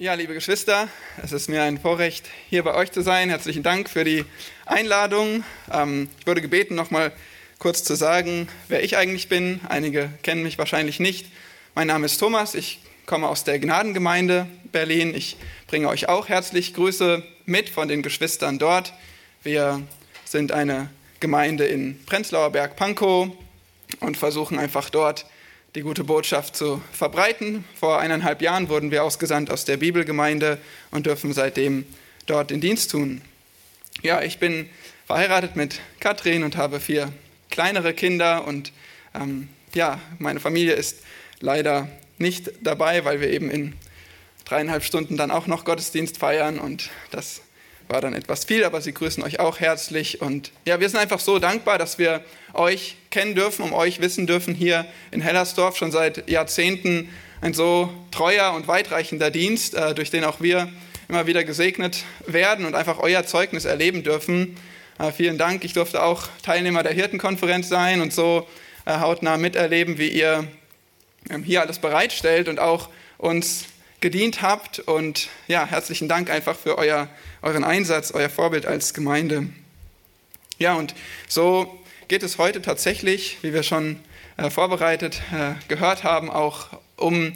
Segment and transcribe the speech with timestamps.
[0.00, 0.86] Ja, liebe Geschwister,
[1.24, 3.30] es ist mir ein Vorrecht, hier bei euch zu sein.
[3.30, 4.24] Herzlichen Dank für die
[4.64, 5.42] Einladung.
[5.72, 7.10] Ähm, ich wurde gebeten, noch mal
[7.58, 9.60] kurz zu sagen, wer ich eigentlich bin.
[9.68, 11.26] Einige kennen mich wahrscheinlich nicht.
[11.74, 12.54] Mein Name ist Thomas.
[12.54, 15.16] Ich komme aus der Gnadengemeinde Berlin.
[15.16, 18.92] Ich bringe euch auch herzlich Grüße mit von den Geschwistern dort.
[19.42, 19.82] Wir
[20.24, 23.30] sind eine Gemeinde in Prenzlauer Berg-Pankow
[23.98, 25.26] und versuchen einfach dort
[25.78, 27.64] die gute Botschaft zu verbreiten.
[27.78, 30.58] Vor eineinhalb Jahren wurden wir ausgesandt aus der Bibelgemeinde
[30.90, 31.86] und dürfen seitdem
[32.26, 33.22] dort den Dienst tun.
[34.02, 34.68] Ja, ich bin
[35.06, 37.12] verheiratet mit Katrin und habe vier
[37.48, 38.72] kleinere Kinder und
[39.14, 41.04] ähm, ja, meine Familie ist
[41.38, 43.74] leider nicht dabei, weil wir eben in
[44.46, 47.40] dreieinhalb Stunden dann auch noch Gottesdienst feiern und das
[47.88, 50.20] war dann etwas viel, aber sie grüßen euch auch herzlich.
[50.20, 54.26] Und ja, wir sind einfach so dankbar, dass wir euch kennen dürfen, um euch wissen
[54.26, 57.08] dürfen hier in Hellersdorf schon seit Jahrzehnten
[57.40, 60.68] ein so treuer und weitreichender Dienst, äh, durch den auch wir
[61.08, 64.56] immer wieder gesegnet werden und einfach euer Zeugnis erleben dürfen.
[64.98, 65.64] Äh, vielen Dank.
[65.64, 68.46] Ich durfte auch Teilnehmer der Hirtenkonferenz sein und so
[68.84, 70.46] äh, hautnah miterleben, wie ihr
[71.30, 73.64] ähm, hier alles bereitstellt und auch uns
[74.00, 74.80] gedient habt.
[74.80, 77.08] Und ja, herzlichen Dank einfach für euer
[77.42, 79.48] euren Einsatz, euer Vorbild als Gemeinde.
[80.58, 80.94] Ja, und
[81.28, 84.00] so geht es heute tatsächlich, wie wir schon
[84.36, 87.32] äh, vorbereitet äh, gehört haben, auch um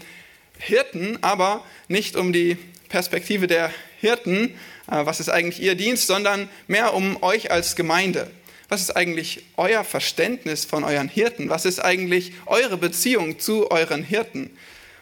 [0.58, 2.56] Hirten, aber nicht um die
[2.89, 4.50] Perspektive der Hirten,
[4.91, 8.30] äh, was ist eigentlich ihr Dienst, sondern mehr um euch als Gemeinde.
[8.69, 11.48] Was ist eigentlich euer Verständnis von euren Hirten?
[11.48, 14.50] Was ist eigentlich eure Beziehung zu euren Hirten?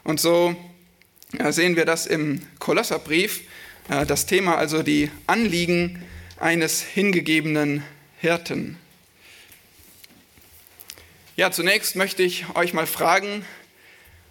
[0.02, 0.56] Und so
[1.50, 3.42] sehen wir das im Kolosserbrief,
[3.91, 6.00] das Thema also die Anliegen
[6.38, 7.83] eines hingegebenen
[8.20, 8.78] Hirten.
[11.34, 13.44] Ja, zunächst möchte ich euch mal fragen,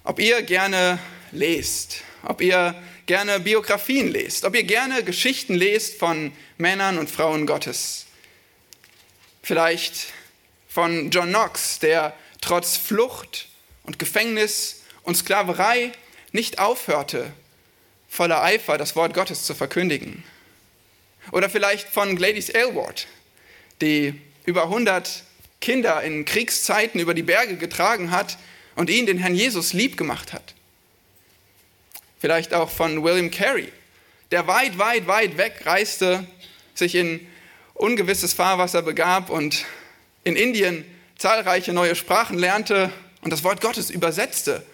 [0.05, 0.97] ob ihr gerne
[1.33, 2.73] lest, ob ihr
[3.05, 8.05] gerne Biografien lest, ob ihr gerne Geschichten lest von Männern und Frauen Gottes.
[9.43, 10.13] Vielleicht
[10.69, 13.49] von John Knox, der trotz Flucht
[13.83, 15.91] und Gefängnis und Sklaverei
[16.31, 17.33] nicht aufhörte,
[18.09, 20.23] voller Eifer das Wort Gottes zu verkündigen.
[21.31, 23.07] Oder vielleicht von Gladys Aylward,
[23.81, 25.23] die über 100
[25.61, 28.37] Kinder in Kriegszeiten über die Berge getragen hat
[28.75, 30.55] und ihnen den Herrn Jesus lieb gemacht hat.
[32.19, 33.71] Vielleicht auch von William Carey,
[34.31, 36.25] der weit, weit, weit weg reiste,
[36.73, 37.25] sich in
[37.73, 39.65] ungewisses Fahrwasser begab und
[40.23, 40.83] in Indien
[41.17, 42.91] zahlreiche neue Sprachen lernte
[43.21, 44.65] und das Wort Gottes übersetzte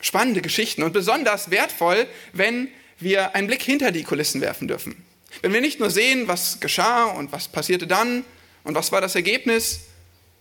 [0.00, 2.68] Spannende Geschichten und besonders wertvoll, wenn
[3.00, 5.04] wir einen Blick hinter die Kulissen werfen dürfen.
[5.42, 8.24] Wenn wir nicht nur sehen, was geschah und was passierte dann
[8.64, 9.80] und was war das Ergebnis,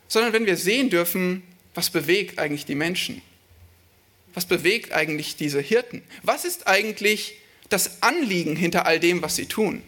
[0.08, 1.44] sondern wenn wir sehen dürfen,
[1.76, 3.22] was bewegt eigentlich die Menschen?
[4.34, 6.04] Was bewegt eigentlich diese Hirten?
[6.24, 7.36] Was ist eigentlich
[7.70, 9.84] das Anliegen hinter all dem, was sie tun?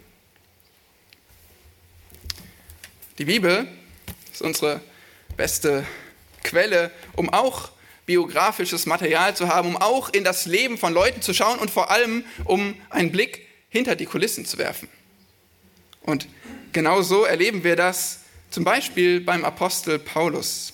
[3.18, 3.68] Die Bibel
[4.32, 4.82] ist unsere
[5.36, 5.86] beste
[6.44, 7.72] Quelle, um auch
[8.10, 11.92] biografisches Material zu haben, um auch in das Leben von Leuten zu schauen und vor
[11.92, 14.90] allem, um einen Blick hinter die Kulissen zu werfen.
[16.02, 16.28] Und
[16.74, 20.74] genau so erleben wir das zum Beispiel beim Apostel Paulus.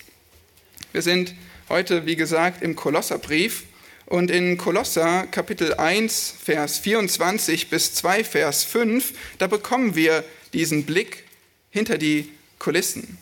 [0.94, 1.36] Wir sind
[1.68, 3.66] heute, wie gesagt, im Kolosserbrief
[4.06, 10.24] und in Kolosser Kapitel 1, Vers 24 bis 2, Vers 5, da bekommen wir
[10.54, 11.26] diesen Blick
[11.70, 13.18] hinter die Kulissen.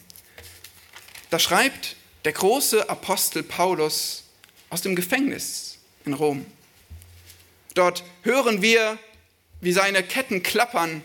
[1.31, 1.95] Da schreibt
[2.26, 4.24] der große Apostel Paulus
[4.70, 6.46] aus dem Gefängnis in Rom.
[7.74, 8.98] Dort hören wir,
[9.62, 11.04] wie seine Ketten klappern.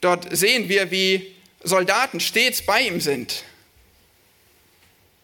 [0.00, 3.44] Dort sehen wir, wie Soldaten stets bei ihm sind.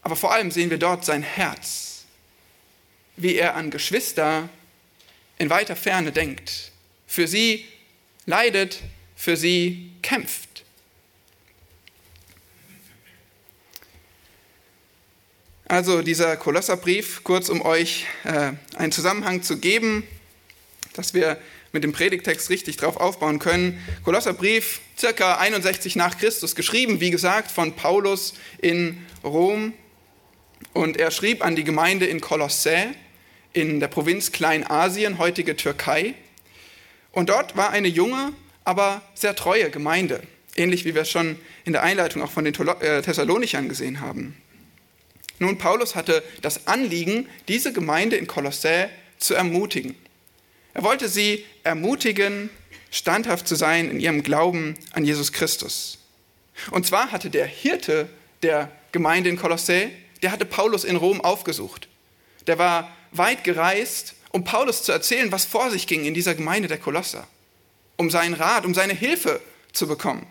[0.02, 2.04] Aber vor allem sehen wir dort sein Herz,
[3.16, 4.48] wie er an Geschwister
[5.38, 6.72] in weiter Ferne denkt,
[7.06, 7.66] für sie
[8.26, 8.80] leidet,
[9.16, 10.47] für sie kämpft.
[15.70, 20.02] Also dieser Kolosserbrief, kurz um euch äh, einen Zusammenhang zu geben,
[20.94, 21.36] dass wir
[21.72, 23.78] mit dem Predigtext richtig drauf aufbauen können.
[24.02, 28.32] Kolosserbrief, circa 61 nach Christus geschrieben, wie gesagt, von Paulus
[28.62, 29.74] in Rom.
[30.72, 32.94] Und er schrieb an die Gemeinde in Kolossä
[33.52, 36.14] in der Provinz Kleinasien, heutige Türkei.
[37.12, 38.32] Und dort war eine junge,
[38.64, 40.22] aber sehr treue Gemeinde,
[40.56, 44.34] ähnlich wie wir es schon in der Einleitung auch von den äh, Thessalonichern gesehen haben.
[45.38, 48.88] Nun, Paulus hatte das Anliegen, diese Gemeinde in Kolossä
[49.18, 49.94] zu ermutigen.
[50.74, 52.50] Er wollte sie ermutigen,
[52.90, 55.98] standhaft zu sein in ihrem Glauben an Jesus Christus.
[56.70, 58.08] Und zwar hatte der Hirte
[58.42, 59.90] der Gemeinde in Kolossä,
[60.22, 61.88] der hatte Paulus in Rom aufgesucht.
[62.46, 66.68] Der war weit gereist, um Paulus zu erzählen, was vor sich ging in dieser Gemeinde
[66.68, 67.26] der Kolosser,
[67.96, 69.40] um seinen Rat, um seine Hilfe
[69.72, 70.26] zu bekommen.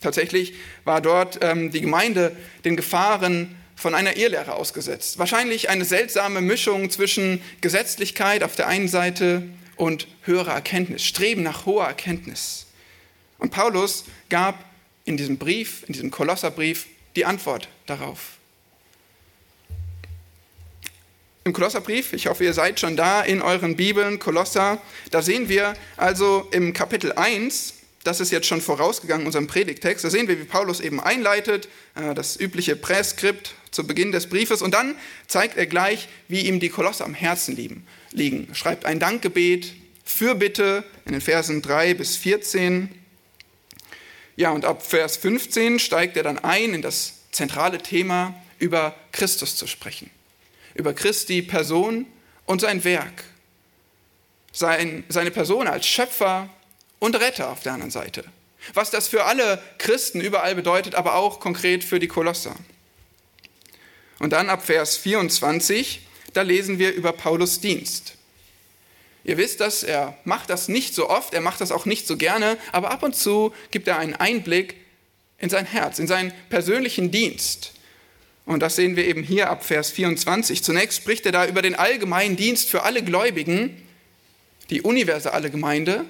[0.00, 0.54] Tatsächlich
[0.84, 2.34] war dort ähm, die Gemeinde
[2.64, 5.18] den Gefahren von einer Irrlehre ausgesetzt.
[5.18, 9.42] Wahrscheinlich eine seltsame Mischung zwischen Gesetzlichkeit auf der einen Seite
[9.76, 12.66] und höherer Erkenntnis, Streben nach hoher Erkenntnis.
[13.38, 14.62] Und Paulus gab
[15.06, 16.86] in diesem Brief, in diesem Kolosserbrief,
[17.16, 18.36] die Antwort darauf.
[21.44, 24.80] Im Kolosserbrief, ich hoffe, ihr seid schon da in euren Bibeln, Kolosser,
[25.10, 27.74] da sehen wir also im Kapitel 1,
[28.04, 32.14] das ist jetzt schon vorausgegangen, unserem Predigtext, da sehen wir, wie Paulus eben einleitet, äh,
[32.14, 34.96] das übliche Präskript zu Beginn des Briefes und dann
[35.26, 37.56] zeigt er gleich, wie ihm die Kolosser am Herzen
[38.12, 38.54] liegen.
[38.54, 39.72] Schreibt ein Dankgebet,
[40.04, 42.88] Fürbitte in den Versen 3 bis 14.
[44.36, 49.56] Ja, und ab Vers 15 steigt er dann ein in das zentrale Thema, über Christus
[49.56, 50.10] zu sprechen
[50.74, 52.06] über Christi Person
[52.46, 53.24] und sein Werk.
[54.52, 56.48] Sein, seine Person als Schöpfer
[56.98, 58.24] und Retter auf der anderen Seite.
[58.74, 62.54] Was das für alle Christen überall bedeutet, aber auch konkret für die Kolosser.
[64.20, 66.02] Und dann ab Vers 24,
[66.34, 68.14] da lesen wir über Paulus Dienst.
[69.24, 72.16] Ihr wisst das, er macht das nicht so oft, er macht das auch nicht so
[72.16, 74.76] gerne, aber ab und zu gibt er einen Einblick
[75.38, 77.72] in sein Herz, in seinen persönlichen Dienst.
[78.44, 80.62] Und das sehen wir eben hier ab Vers 24.
[80.62, 83.80] Zunächst spricht er da über den allgemeinen Dienst für alle Gläubigen,
[84.68, 86.04] die universelle Gemeinde.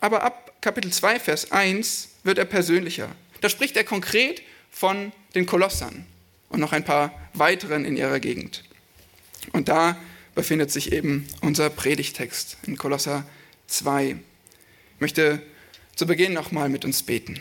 [0.00, 3.08] Aber ab Kapitel 2, Vers 1 wird er persönlicher.
[3.42, 6.06] Da spricht er konkret von den Kolossern
[6.54, 8.62] und noch ein paar weiteren in ihrer Gegend.
[9.52, 9.96] Und da
[10.36, 13.26] befindet sich eben unser Predigtext in Kolosser
[13.66, 14.10] 2.
[14.10, 15.42] Ich möchte
[15.96, 17.40] zu Beginn nochmal mit uns beten.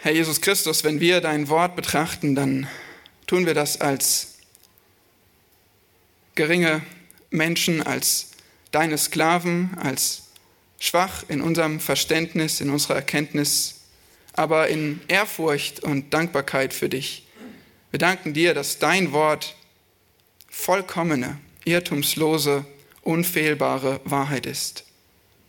[0.00, 2.66] Herr Jesus Christus, wenn wir dein Wort betrachten, dann
[3.26, 4.38] tun wir das als
[6.36, 6.80] geringe
[7.28, 8.30] Menschen, als
[8.70, 10.22] deine Sklaven, als
[10.80, 13.77] schwach in unserem Verständnis, in unserer Erkenntnis,
[14.32, 17.26] aber in Ehrfurcht und Dankbarkeit für dich.
[17.90, 19.56] Wir danken dir, dass dein Wort
[20.48, 22.64] vollkommene, irrtumslose,
[23.02, 24.84] unfehlbare Wahrheit ist.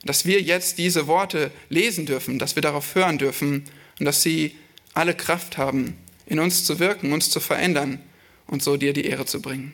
[0.04, 3.66] Dass wir jetzt diese Worte lesen dürfen, dass wir darauf hören dürfen
[4.00, 4.56] und dass sie
[4.94, 8.02] alle Kraft haben, in uns zu wirken, uns zu verändern
[8.48, 9.74] und so dir die Ehre zu bringen.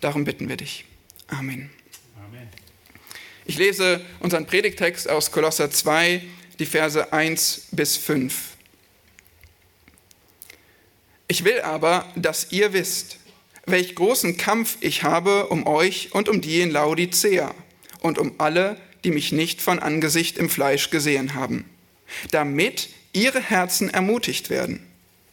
[0.00, 0.84] Darum bitten wir dich.
[1.28, 1.70] Amen.
[2.16, 2.48] Amen.
[3.44, 6.22] Ich lese unseren Predigtext aus Kolosser 2,
[6.58, 8.34] die Verse 1 bis 5.
[11.28, 13.18] Ich will aber, dass ihr wisst,
[13.66, 17.52] welch großen Kampf ich habe um euch und um die in Laodicea
[18.00, 21.64] und um alle, die mich nicht von Angesicht im Fleisch gesehen haben,
[22.30, 24.86] damit ihre Herzen ermutigt werden,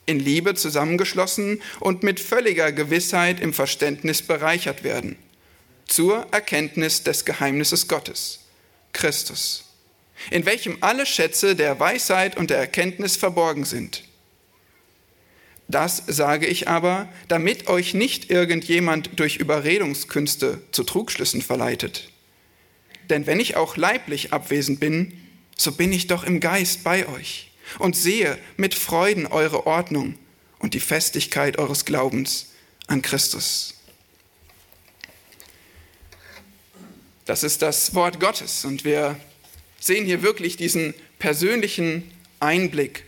[0.05, 5.15] in Liebe zusammengeschlossen und mit völliger Gewissheit im Verständnis bereichert werden,
[5.87, 8.39] zur Erkenntnis des Geheimnisses Gottes,
[8.93, 9.62] Christus,
[10.31, 14.03] in welchem alle Schätze der Weisheit und der Erkenntnis verborgen sind.
[15.67, 22.09] Das sage ich aber, damit euch nicht irgendjemand durch Überredungskünste zu Trugschlüssen verleitet.
[23.09, 25.13] Denn wenn ich auch leiblich abwesend bin,
[25.57, 30.17] so bin ich doch im Geist bei euch und sehe mit Freuden eure Ordnung
[30.59, 32.47] und die Festigkeit eures Glaubens
[32.87, 33.75] an Christus.
[37.25, 39.17] Das ist das Wort Gottes und wir
[39.85, 42.09] sehen hier wirklich diesen persönlichen
[42.39, 43.03] Einblick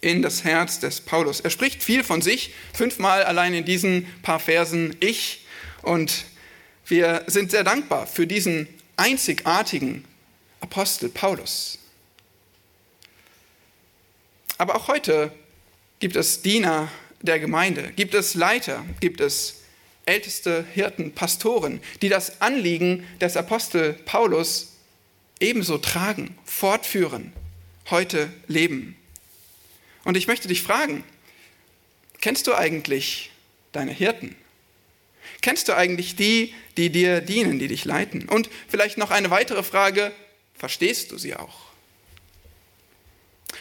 [0.00, 1.40] in das Herz des Paulus.
[1.40, 5.46] Er spricht viel von sich, fünfmal allein in diesen paar Versen ich
[5.82, 6.24] und
[6.86, 10.04] wir sind sehr dankbar für diesen einzigartigen
[10.60, 11.78] Apostel Paulus.
[14.58, 15.32] Aber auch heute
[15.98, 16.90] gibt es Diener
[17.22, 19.62] der Gemeinde, gibt es Leiter, gibt es
[20.04, 24.77] älteste Hirten, Pastoren, die das Anliegen des Apostel Paulus
[25.40, 27.32] ebenso tragen, fortführen,
[27.90, 28.96] heute leben.
[30.04, 31.04] Und ich möchte dich fragen,
[32.20, 33.30] kennst du eigentlich
[33.72, 34.36] deine Hirten?
[35.40, 38.28] Kennst du eigentlich die, die dir dienen, die dich leiten?
[38.28, 40.12] Und vielleicht noch eine weitere Frage,
[40.56, 41.66] verstehst du sie auch?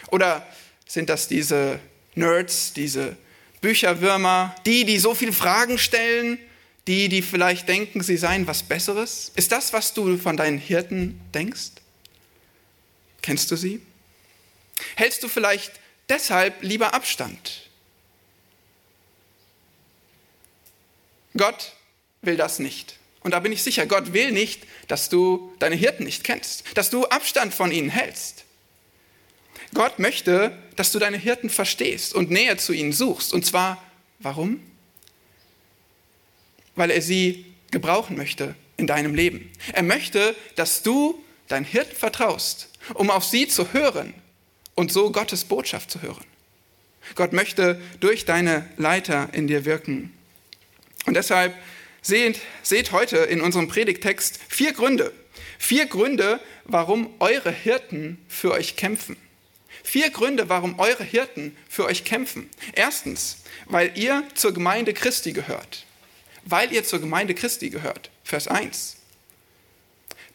[0.09, 0.47] Oder
[0.87, 1.79] sind das diese
[2.15, 3.17] Nerds, diese
[3.61, 6.39] Bücherwürmer, die, die so viele Fragen stellen,
[6.87, 9.31] die, die vielleicht denken, sie seien was Besseres?
[9.35, 11.71] Ist das, was du von deinen Hirten denkst?
[13.21, 13.81] Kennst du sie?
[14.95, 15.73] Hältst du vielleicht
[16.07, 17.69] deshalb lieber Abstand?
[21.35, 21.73] Gott
[22.21, 22.97] will das nicht.
[23.21, 26.89] Und da bin ich sicher, Gott will nicht, dass du deine Hirten nicht kennst, dass
[26.89, 28.45] du Abstand von ihnen hältst.
[29.73, 33.33] Gott möchte, dass du deine Hirten verstehst und näher zu ihnen suchst.
[33.33, 33.83] Und zwar,
[34.19, 34.61] warum?
[36.77, 39.51] Weil er sie gebrauchen möchte in deinem Leben.
[39.73, 44.13] Er möchte, dass du dein Hirten vertraust, um auf sie zu hören
[44.75, 46.23] und so Gottes Botschaft zu hören.
[47.15, 50.13] Gott möchte durch deine Leiter in dir wirken.
[51.05, 51.55] Und deshalb
[52.01, 55.11] seht, seht heute in unserem Predigtext vier Gründe.
[55.57, 59.17] Vier Gründe, warum eure Hirten für euch kämpfen.
[59.83, 62.49] Vier Gründe, warum eure Hirten für euch kämpfen.
[62.73, 65.86] Erstens, weil ihr zur Gemeinde Christi gehört.
[66.49, 68.09] Weil ihr zur Gemeinde Christi gehört.
[68.23, 68.95] Vers 1.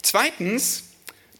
[0.02, 0.84] Zweitens,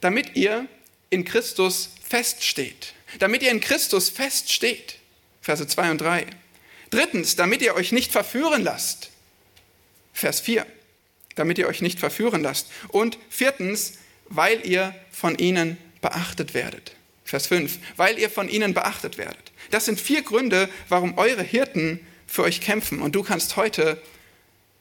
[0.01, 0.67] damit ihr
[1.11, 2.95] in Christus feststeht.
[3.19, 4.97] Damit ihr in Christus feststeht.
[5.43, 6.27] Verse 2 und 3.
[6.89, 9.11] Drittens, damit ihr euch nicht verführen lasst.
[10.15, 10.67] Vers 4.
[11.35, 12.69] Damit ihr euch nicht verführen lasst.
[12.89, 16.97] Und viertens, weil ihr von ihnen beachtet werdet.
[17.27, 17.79] Vers 5.
[17.97, 19.53] Weil ihr von ihnen beachtet werdet.
[19.71, 23.03] Das sind vier Gründe, warum eure Hirten für euch kämpfen.
[23.03, 24.01] Und du kannst heute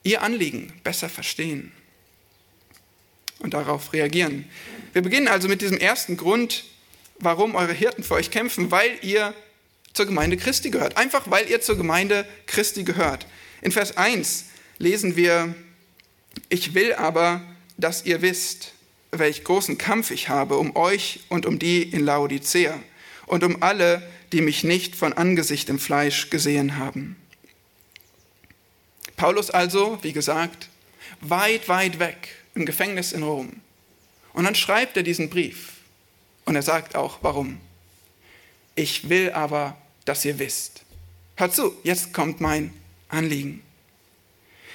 [0.02, 1.72] ihr Anliegen besser verstehen
[3.38, 4.48] und darauf reagieren.
[4.92, 6.64] Wir beginnen also mit diesem ersten Grund,
[7.18, 9.34] warum eure Hirten für euch kämpfen, weil ihr
[9.92, 10.96] zur Gemeinde Christi gehört.
[10.96, 13.26] Einfach weil ihr zur Gemeinde Christi gehört.
[13.60, 14.46] In Vers 1
[14.78, 15.54] lesen wir,
[16.48, 17.42] ich will aber,
[17.76, 18.72] dass ihr wisst,
[19.10, 22.78] welch großen Kampf ich habe um euch und um die in Laodicea
[23.26, 27.16] und um alle, die mich nicht von Angesicht im Fleisch gesehen haben.
[29.16, 30.68] Paulus also, wie gesagt,
[31.20, 33.60] weit, weit weg im Gefängnis in Rom.
[34.32, 35.74] Und dann schreibt er diesen Brief
[36.44, 37.60] und er sagt auch, warum.
[38.74, 40.82] Ich will aber, dass ihr wisst.
[41.36, 42.72] Hört zu, jetzt kommt mein
[43.08, 43.62] Anliegen.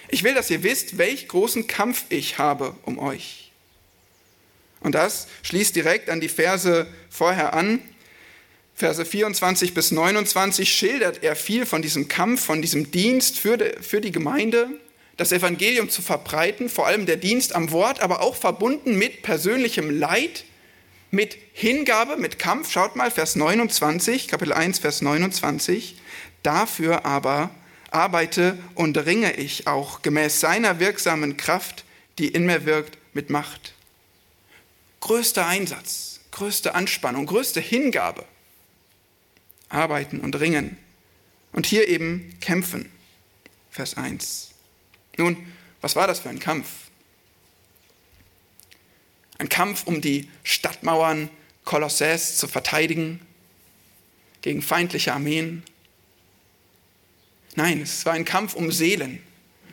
[0.09, 3.51] Ich will, dass ihr wisst, welch großen Kampf ich habe um euch.
[4.79, 7.81] Und das schließt direkt an die Verse vorher an.
[8.77, 14.11] Verse 24 bis 29 schildert er viel von diesem Kampf, von diesem Dienst für die,
[14.11, 14.69] Gemeinde,
[15.17, 19.89] das Evangelium zu verbreiten, vor allem der Dienst am Wort, aber auch verbunden mit persönlichem
[19.89, 20.45] Leid,
[21.09, 22.71] mit Hingabe, mit Kampf.
[22.71, 25.95] Schaut mal, Vers 29, Kapitel 1, Vers 29.
[26.43, 27.49] Dafür aber
[27.89, 31.83] arbeite und ringe ich auch gemäß seiner wirksamen Kraft,
[32.19, 33.73] die in mir wirkt, mit Macht.
[34.99, 38.23] Größter Einsatz, größte Anspannung, größte Hingabe.
[39.69, 40.77] Arbeiten und ringen.
[41.51, 42.91] Und hier eben kämpfen.
[43.71, 44.51] Vers 1.
[45.17, 45.37] Nun,
[45.81, 46.67] was war das für ein Kampf?
[49.37, 51.29] Ein Kampf, um die Stadtmauern
[51.63, 53.19] Kolossäs zu verteidigen
[54.41, 55.63] gegen feindliche Armeen.
[57.55, 59.21] Nein, es war ein Kampf um Seelen.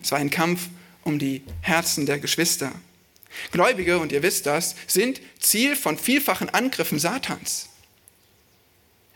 [0.02, 0.68] Es war ein Kampf
[1.02, 2.72] um die Herzen der Geschwister.
[3.52, 7.68] Gläubige, und ihr wisst das, sind Ziel von vielfachen Angriffen Satans.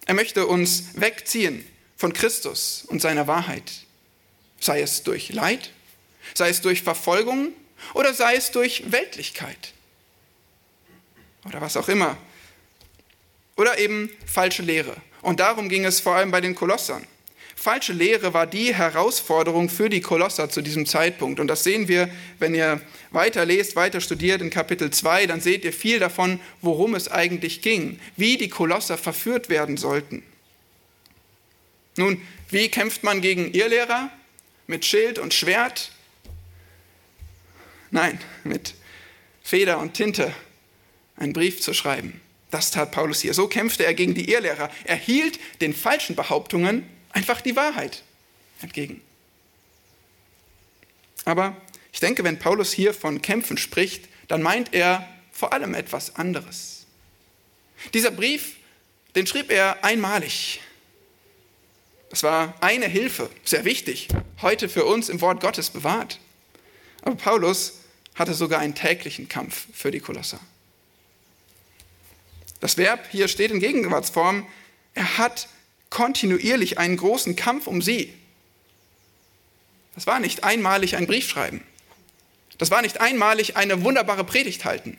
[0.09, 1.67] Er möchte uns wegziehen
[1.99, 3.71] von Christus und seiner Wahrheit,
[4.59, 5.71] sei es durch Leid,
[6.33, 7.53] sei es durch Verfolgung
[7.93, 9.75] oder sei es durch Weltlichkeit
[11.45, 12.17] oder was auch immer.
[13.57, 14.97] Oder eben falsche Lehre.
[15.21, 17.07] Und darum ging es vor allem bei den Kolossern.
[17.61, 21.41] Falsche Lehre war die Herausforderung für die Kolosser zu diesem Zeitpunkt.
[21.41, 25.65] Und das sehen wir, wenn ihr weiter lest, weiter studiert in Kapitel 2, dann seht
[25.65, 30.23] ihr viel davon, worum es eigentlich ging, wie die Kolosser verführt werden sollten.
[31.97, 34.13] Nun, wie kämpft man gegen Irrlehrer?
[34.69, 35.91] Mit Schild und Schwert?
[37.91, 38.75] Nein, mit
[39.43, 40.33] Feder und Tinte
[41.17, 42.21] einen Brief zu schreiben.
[42.53, 43.35] Das tat Paulus hier.
[43.35, 44.71] So kämpfte er gegen die Irrlehrer.
[44.85, 48.03] Er hielt den falschen Behauptungen einfach die Wahrheit
[48.61, 49.03] entgegen.
[51.25, 51.57] Aber
[51.93, 56.87] ich denke, wenn Paulus hier von Kämpfen spricht, dann meint er vor allem etwas anderes.
[57.95, 58.57] Dieser Brief,
[59.15, 60.61] den schrieb er einmalig.
[62.11, 64.09] Das war eine Hilfe, sehr wichtig,
[64.41, 66.19] heute für uns im Wort Gottes bewahrt.
[67.03, 67.81] Aber Paulus
[68.15, 70.41] hatte sogar einen täglichen Kampf für die Kolosser.
[72.61, 74.47] Das Verb hier steht in Gegenwartsform.
[74.95, 75.49] Er hat
[75.91, 78.13] kontinuierlich einen großen Kampf um sie.
[79.95, 81.63] Das war nicht einmalig ein Brief schreiben.
[82.59, 84.99] Das war nicht einmalig eine wunderbare Predigt halten.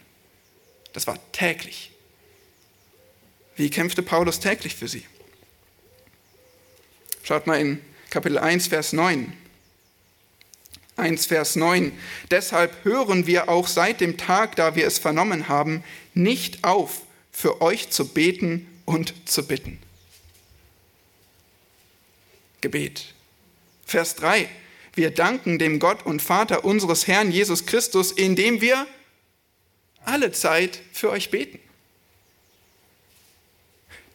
[0.94, 1.92] Das war täglich.
[3.56, 5.06] Wie kämpfte Paulus täglich für sie?
[7.24, 9.34] Schaut mal in Kapitel 1, Vers 9.
[10.96, 11.92] 1, Vers 9.
[12.32, 17.62] Deshalb hören wir auch seit dem Tag, da wir es vernommen haben, nicht auf, für
[17.62, 19.80] euch zu beten und zu bitten.
[22.62, 23.14] Gebet.
[23.86, 24.50] Vers 3.
[24.94, 28.86] Wir danken dem Gott und Vater unseres Herrn Jesus Christus, indem wir
[30.04, 31.60] alle Zeit für euch beten.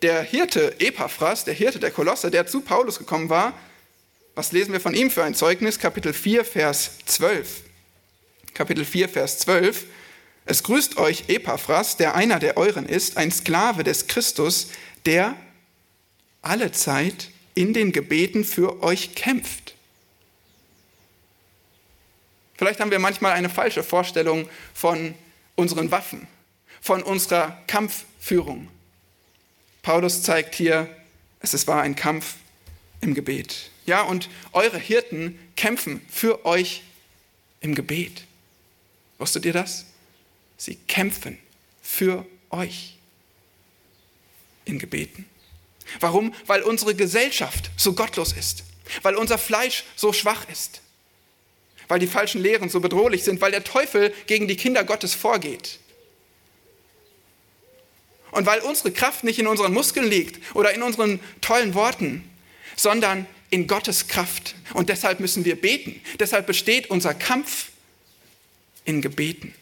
[0.02, 3.54] Der Hirte Epaphras, der Hirte der Kolosse, der zu Paulus gekommen war,
[4.36, 5.78] Was lesen wir von ihm für ein Zeugnis?
[5.78, 7.62] Kapitel 4, Vers 12.
[8.52, 9.86] Kapitel 4, Vers 12.
[10.44, 14.70] Es grüßt euch Epaphras, der einer der euren ist, ein Sklave des Christus,
[15.06, 15.36] der
[16.42, 19.75] alle Zeit in den Gebeten für euch kämpft.
[22.56, 25.14] Vielleicht haben wir manchmal eine falsche Vorstellung von
[25.56, 26.26] unseren Waffen,
[26.80, 28.68] von unserer Kampfführung.
[29.82, 30.88] Paulus zeigt hier,
[31.40, 32.37] es war ein Kampf
[33.00, 33.70] im Gebet.
[33.87, 36.82] Ja, und eure Hirten kämpfen für euch
[37.61, 38.25] im Gebet.
[39.18, 39.87] Wusstet ihr das?
[40.56, 41.38] Sie kämpfen
[41.82, 42.96] für euch
[44.64, 45.26] in Gebeten.
[46.00, 46.35] Warum?
[46.47, 48.64] Weil unsere Gesellschaft so gottlos ist,
[49.03, 50.81] weil unser Fleisch so schwach ist,
[51.88, 55.79] weil die falschen Lehren so bedrohlich sind, weil der Teufel gegen die Kinder Gottes vorgeht.
[58.31, 62.29] Und weil unsere Kraft nicht in unseren Muskeln liegt oder in unseren tollen Worten,
[62.75, 64.57] sondern in Gottes Kraft.
[64.75, 66.00] Und deshalb müssen wir beten.
[66.19, 67.71] Deshalb besteht unser Kampf
[68.85, 69.55] in Gebeten.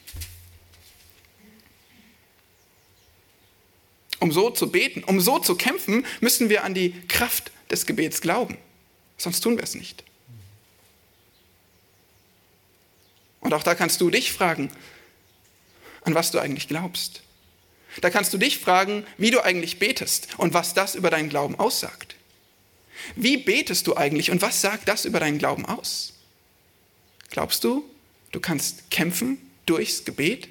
[4.22, 8.20] Um so zu beten, um so zu kämpfen, müssen wir an die Kraft des Gebets
[8.20, 8.56] glauben.
[9.18, 10.04] Sonst tun wir es nicht.
[13.40, 14.70] Und auch da kannst du dich fragen,
[16.02, 17.22] an was du eigentlich glaubst.
[18.00, 21.58] Da kannst du dich fragen, wie du eigentlich betest und was das über deinen Glauben
[21.58, 22.14] aussagt.
[23.16, 26.12] Wie betest du eigentlich und was sagt das über deinen Glauben aus?
[27.30, 27.84] Glaubst du,
[28.30, 30.48] du kannst kämpfen durchs Gebet?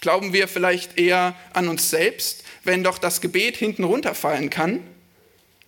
[0.00, 4.80] Glauben wir vielleicht eher an uns selbst, wenn doch das Gebet hinten runterfallen kann?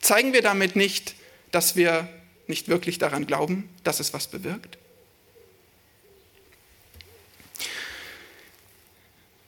[0.00, 1.14] Zeigen wir damit nicht,
[1.50, 2.08] dass wir
[2.46, 4.78] nicht wirklich daran glauben, dass es was bewirkt?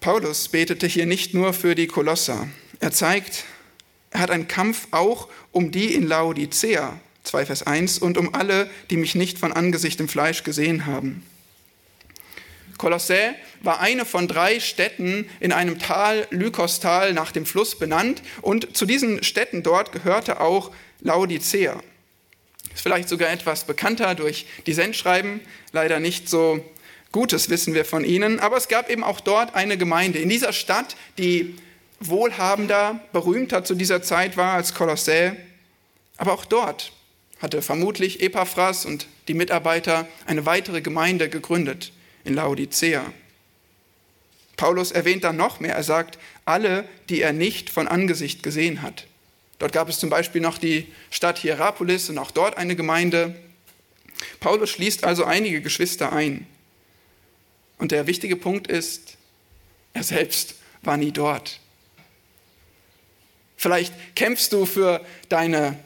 [0.00, 2.48] Paulus betete hier nicht nur für die Kolosser.
[2.80, 3.44] Er zeigt,
[4.10, 8.68] er hat einen Kampf auch um die in Laodicea, 2 Vers 1, und um alle,
[8.90, 11.24] die mich nicht von Angesicht im Fleisch gesehen haben.
[12.78, 18.22] Kolossä war eine von drei Städten in einem Tal, Lykostal, nach dem Fluss benannt.
[18.40, 21.80] Und zu diesen Städten dort gehörte auch Laodicea.
[22.74, 25.40] Ist vielleicht sogar etwas bekannter durch die Sendschreiben,
[25.72, 26.64] leider nicht so
[27.12, 28.40] Gutes wissen wir von ihnen.
[28.40, 31.56] Aber es gab eben auch dort eine Gemeinde in dieser Stadt, die
[32.00, 35.36] wohlhabender, berühmter zu dieser Zeit war als Kolossä.
[36.16, 36.92] Aber auch dort
[37.40, 41.92] hatte vermutlich Epaphras und die Mitarbeiter eine weitere Gemeinde gegründet
[42.24, 43.12] in Laodicea.
[44.56, 45.74] Paulus erwähnt dann noch mehr.
[45.74, 49.06] Er sagt, alle, die er nicht von Angesicht gesehen hat.
[49.58, 53.34] Dort gab es zum Beispiel noch die Stadt Hierapolis und auch dort eine Gemeinde.
[54.40, 56.46] Paulus schließt also einige Geschwister ein.
[57.78, 59.16] Und der wichtige Punkt ist,
[59.94, 61.60] er selbst war nie dort.
[63.56, 65.78] Vielleicht kämpfst du für deine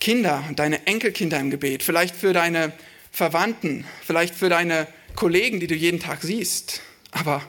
[0.00, 2.72] Kinder und deine Enkelkinder im Gebet, vielleicht für deine
[3.12, 4.86] Verwandten, vielleicht für deine
[5.18, 7.42] Kollegen, die du jeden Tag siehst, aber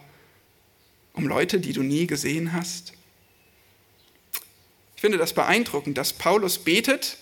[1.13, 2.93] um Leute, die du nie gesehen hast?
[4.95, 7.17] Ich finde das beeindruckend, dass Paulus betet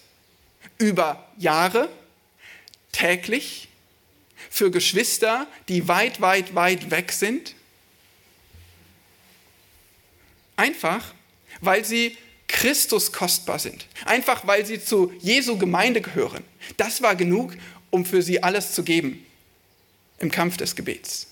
[0.78, 1.90] über Jahre,
[2.94, 3.68] täglich,
[4.50, 7.54] für Geschwister, die weit, weit, weit weg sind.
[10.56, 11.14] Einfach,
[11.60, 12.16] weil sie
[12.48, 13.86] Christus kostbar sind.
[14.06, 16.46] Einfach, weil sie zu Jesu Gemeinde gehören.
[16.78, 17.54] Das war genug,
[17.90, 19.27] um für sie alles zu geben
[20.20, 21.28] im Kampf des Gebets.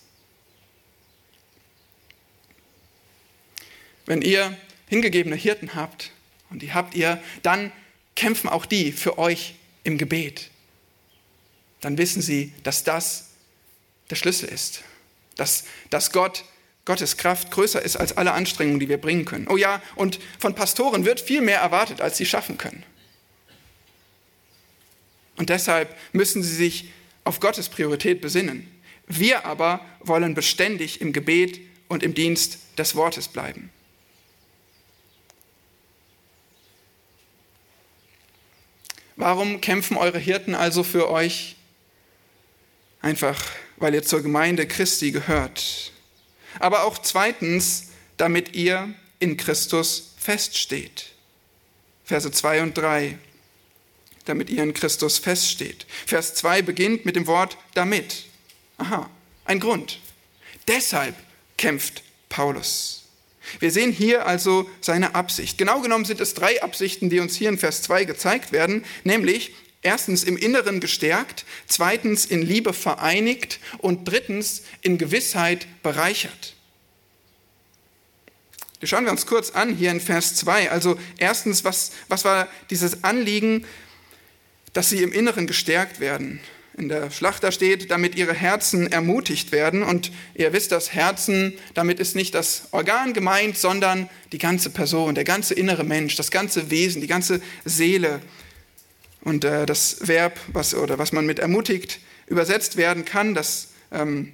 [4.05, 4.55] Wenn ihr
[4.87, 6.11] hingegebene Hirten habt,
[6.49, 7.71] und die habt ihr, dann
[8.15, 10.49] kämpfen auch die für euch im Gebet.
[11.81, 13.29] Dann wissen sie, dass das
[14.09, 14.83] der Schlüssel ist,
[15.35, 16.45] dass, dass Gott,
[16.85, 19.47] Gottes Kraft größer ist als alle Anstrengungen, die wir bringen können.
[19.47, 22.83] Oh ja, und von Pastoren wird viel mehr erwartet, als sie schaffen können.
[25.37, 26.91] Und deshalb müssen sie sich
[27.23, 28.71] auf Gottes Priorität besinnen.
[29.07, 33.69] Wir aber wollen beständig im Gebet und im Dienst des Wortes bleiben.
[39.15, 41.55] Warum kämpfen eure Hirten also für euch?
[43.01, 43.41] Einfach,
[43.77, 45.93] weil ihr zur Gemeinde Christi gehört.
[46.59, 51.11] Aber auch zweitens, damit ihr in Christus feststeht.
[52.03, 53.17] Verse 2 und 3.
[54.25, 55.85] Damit ihr in Christus feststeht.
[56.05, 58.25] Vers 2 beginnt mit dem Wort damit.
[58.77, 59.09] Aha,
[59.45, 59.99] ein Grund.
[60.67, 61.15] Deshalb
[61.57, 63.03] kämpft Paulus.
[63.59, 65.57] Wir sehen hier also seine Absicht.
[65.57, 69.53] Genau genommen sind es drei Absichten, die uns hier in Vers 2 gezeigt werden, nämlich
[69.81, 76.55] erstens im Inneren gestärkt, zweitens in Liebe vereinigt und drittens in Gewissheit bereichert.
[78.81, 80.71] Die schauen wir uns kurz an hier in Vers 2.
[80.71, 83.65] Also erstens, was, was war dieses Anliegen,
[84.73, 86.41] dass sie im Inneren gestärkt werden?
[86.77, 89.81] In der Schlachter steht, damit ihre Herzen ermutigt werden.
[89.81, 95.15] Und ihr wisst, das Herzen, damit ist nicht das Organ gemeint, sondern die ganze Person,
[95.15, 98.21] der ganze innere Mensch, das ganze Wesen, die ganze Seele.
[99.21, 104.33] Und äh, das Verb, was, oder was man mit ermutigt übersetzt werden kann, das ähm,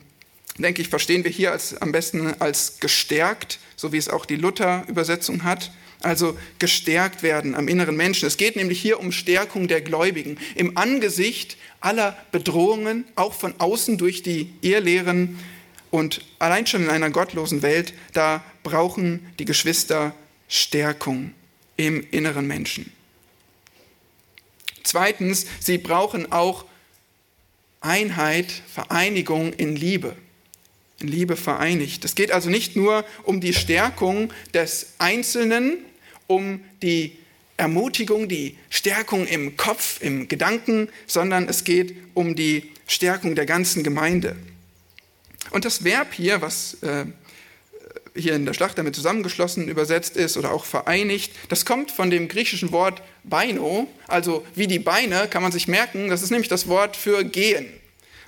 [0.57, 4.35] denke ich, verstehen wir hier als, am besten als gestärkt, so wie es auch die
[4.35, 5.71] Luther-Übersetzung hat.
[6.01, 8.25] Also gestärkt werden am inneren Menschen.
[8.27, 13.97] Es geht nämlich hier um Stärkung der Gläubigen im Angesicht aller Bedrohungen, auch von außen
[13.97, 15.39] durch die Irrlehren.
[15.91, 20.15] Und allein schon in einer gottlosen Welt, da brauchen die Geschwister
[20.47, 21.33] Stärkung
[21.77, 22.91] im inneren Menschen.
[24.83, 26.65] Zweitens, sie brauchen auch
[27.81, 30.15] Einheit, Vereinigung in Liebe
[31.01, 32.05] in Liebe vereinigt.
[32.05, 35.77] Es geht also nicht nur um die Stärkung des Einzelnen,
[36.31, 37.17] um die
[37.57, 43.83] Ermutigung, die Stärkung im Kopf, im Gedanken, sondern es geht um die Stärkung der ganzen
[43.83, 44.35] Gemeinde.
[45.51, 47.05] Und das Verb hier, was äh,
[48.15, 52.29] hier in der Schlacht damit zusammengeschlossen übersetzt ist oder auch vereinigt, das kommt von dem
[52.29, 56.67] griechischen Wort Beino, also wie die Beine, kann man sich merken, das ist nämlich das
[56.67, 57.67] Wort für gehen.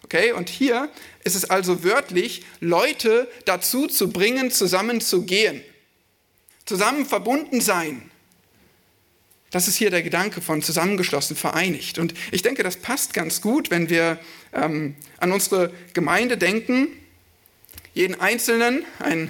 [0.03, 0.89] Okay, und hier
[1.23, 5.63] ist es also wörtlich, Leute dazu zu bringen, zusammen zu gehen.
[6.65, 8.09] Zusammen verbunden sein.
[9.51, 11.99] Das ist hier der Gedanke von zusammengeschlossen, vereinigt.
[11.99, 14.19] Und ich denke, das passt ganz gut, wenn wir
[14.51, 16.87] ähm, an unsere Gemeinde denken.
[17.93, 19.29] Jeden Einzelnen, ein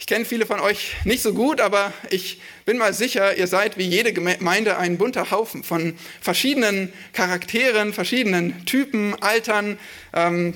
[0.00, 3.78] ich kenne viele von euch nicht so gut, aber ich bin mal sicher, ihr seid
[3.78, 9.76] wie jede Gemeinde ein bunter Haufen von verschiedenen Charakteren, verschiedenen Typen, Altern,
[10.12, 10.54] ähm,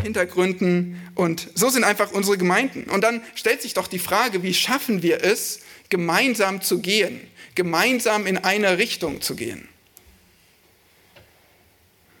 [0.00, 1.00] Hintergründen.
[1.14, 2.84] Und so sind einfach unsere Gemeinden.
[2.84, 7.20] Und dann stellt sich doch die Frage, wie schaffen wir es, gemeinsam zu gehen,
[7.54, 9.68] gemeinsam in eine Richtung zu gehen.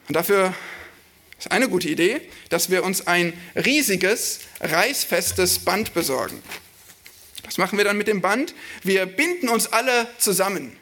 [0.08, 0.54] Und dafür
[1.38, 6.40] ist eine gute Idee, dass wir uns ein riesiges, reißfestes Band besorgen.
[7.44, 8.54] Was machen wir dann mit dem Band?
[8.82, 10.76] Wir binden uns alle zusammen.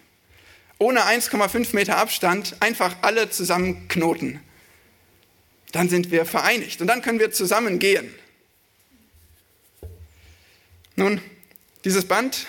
[0.78, 4.40] Ohne 1,5 Meter Abstand einfach alle zusammenknoten.
[5.72, 8.14] Dann sind wir vereinigt und dann können wir zusammen gehen.
[10.96, 11.20] Nun,
[11.84, 12.46] dieses Band,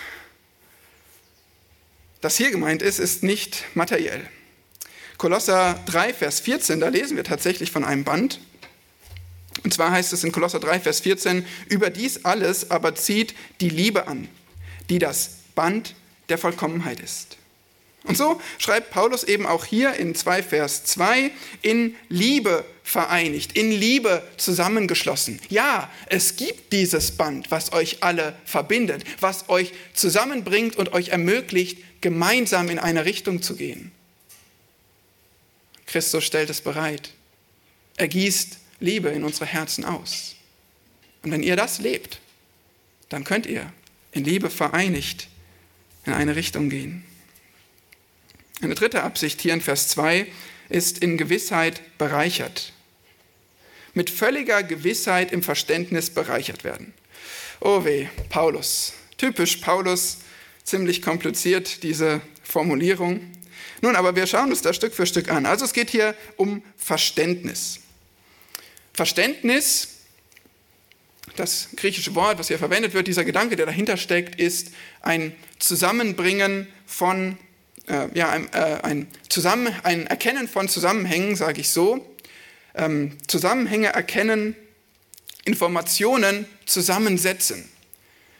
[2.19, 4.27] das hier gemeint ist, ist nicht materiell.
[5.17, 8.39] Kolosser 3, Vers 14, da lesen wir tatsächlich von einem Band.
[9.63, 13.69] Und zwar heißt es in Kolosser 3, Vers 14, über dies alles aber zieht die
[13.69, 14.27] Liebe an,
[14.89, 15.95] die das Band
[16.29, 17.37] der Vollkommenheit ist.
[18.03, 23.71] Und so schreibt Paulus eben auch hier in 2 Vers 2, in Liebe vereinigt, in
[23.71, 25.39] Liebe zusammengeschlossen.
[25.49, 31.77] Ja, es gibt dieses Band, was euch alle verbindet, was euch zusammenbringt und euch ermöglicht,
[32.01, 33.91] gemeinsam in eine Richtung zu gehen.
[35.85, 37.11] Christus stellt es bereit.
[37.97, 40.35] Er gießt Liebe in unsere Herzen aus.
[41.21, 42.19] Und wenn ihr das lebt,
[43.09, 43.71] dann könnt ihr
[44.11, 45.27] in Liebe vereinigt
[46.05, 47.05] in eine Richtung gehen.
[48.61, 50.27] Eine dritte Absicht hier in Vers 2
[50.69, 52.73] ist in Gewissheit bereichert.
[53.93, 56.93] Mit völliger Gewissheit im Verständnis bereichert werden.
[57.59, 58.93] Oh weh, Paulus.
[59.17, 60.19] Typisch Paulus,
[60.63, 63.31] ziemlich kompliziert diese Formulierung.
[63.81, 65.45] Nun, aber wir schauen uns das Stück für Stück an.
[65.45, 67.79] Also es geht hier um Verständnis.
[68.93, 69.89] Verständnis,
[71.35, 74.71] das griechische Wort, was hier verwendet wird, dieser Gedanke, der dahinter steckt, ist
[75.01, 77.37] ein Zusammenbringen von,
[77.91, 82.05] äh, ja, ein, äh, ein, Zusammen, ein Erkennen von Zusammenhängen, sage ich so.
[82.73, 84.55] Ähm, Zusammenhänge erkennen,
[85.43, 87.67] Informationen zusammensetzen.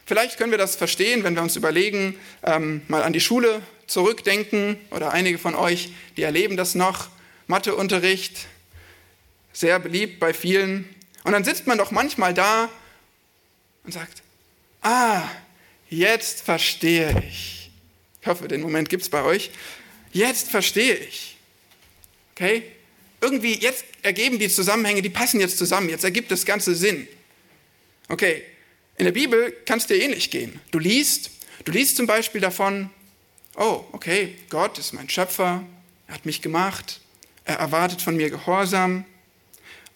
[0.05, 4.77] Vielleicht können wir das verstehen, wenn wir uns überlegen, ähm, mal an die Schule zurückdenken
[4.91, 7.09] oder einige von euch, die erleben das noch.
[7.47, 8.47] Matheunterricht,
[9.51, 10.87] sehr beliebt bei vielen.
[11.25, 12.69] Und dann sitzt man doch manchmal da
[13.83, 14.23] und sagt,
[14.81, 15.23] ah,
[15.89, 17.60] jetzt verstehe ich.
[18.21, 19.51] Ich hoffe, den Moment gibt es bei euch.
[20.13, 21.37] Jetzt verstehe ich.
[22.35, 22.63] Okay?
[23.19, 25.89] Irgendwie, jetzt ergeben die Zusammenhänge, die passen jetzt zusammen.
[25.89, 27.07] Jetzt ergibt das Ganze Sinn.
[28.07, 28.43] Okay,
[28.97, 30.59] in der Bibel kann es dir ähnlich gehen.
[30.71, 31.31] Du liest,
[31.65, 32.89] du liest zum Beispiel davon,
[33.55, 35.63] oh, okay, Gott ist mein Schöpfer,
[36.07, 36.99] er hat mich gemacht,
[37.45, 39.05] er erwartet von mir Gehorsam,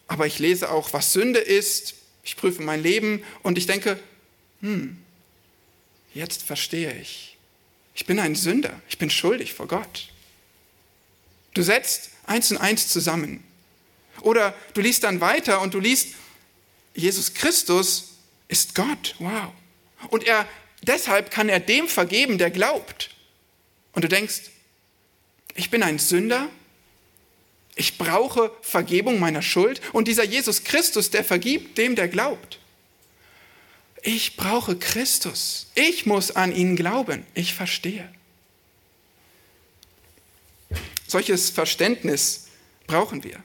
[0.08, 3.98] aber ich lese auch, was Sünde ist, ich prüfe mein Leben und ich denke,
[4.60, 4.96] hm,
[6.14, 7.35] jetzt verstehe ich.
[7.96, 10.10] Ich bin ein Sünder, ich bin schuldig vor Gott.
[11.54, 13.42] Du setzt eins und eins zusammen.
[14.20, 16.14] Oder du liest dann weiter und du liest,
[16.94, 18.12] Jesus Christus
[18.48, 19.16] ist Gott.
[19.18, 19.50] Wow.
[20.10, 20.46] Und er,
[20.82, 23.10] deshalb kann er dem vergeben, der glaubt.
[23.92, 24.42] Und du denkst,
[25.54, 26.50] ich bin ein Sünder,
[27.76, 32.58] ich brauche Vergebung meiner Schuld und dieser Jesus Christus, der vergibt dem, der glaubt.
[34.06, 35.66] Ich brauche Christus.
[35.74, 37.26] Ich muss an ihn glauben.
[37.34, 38.08] Ich verstehe.
[41.08, 42.46] Solches Verständnis
[42.86, 43.42] brauchen wir.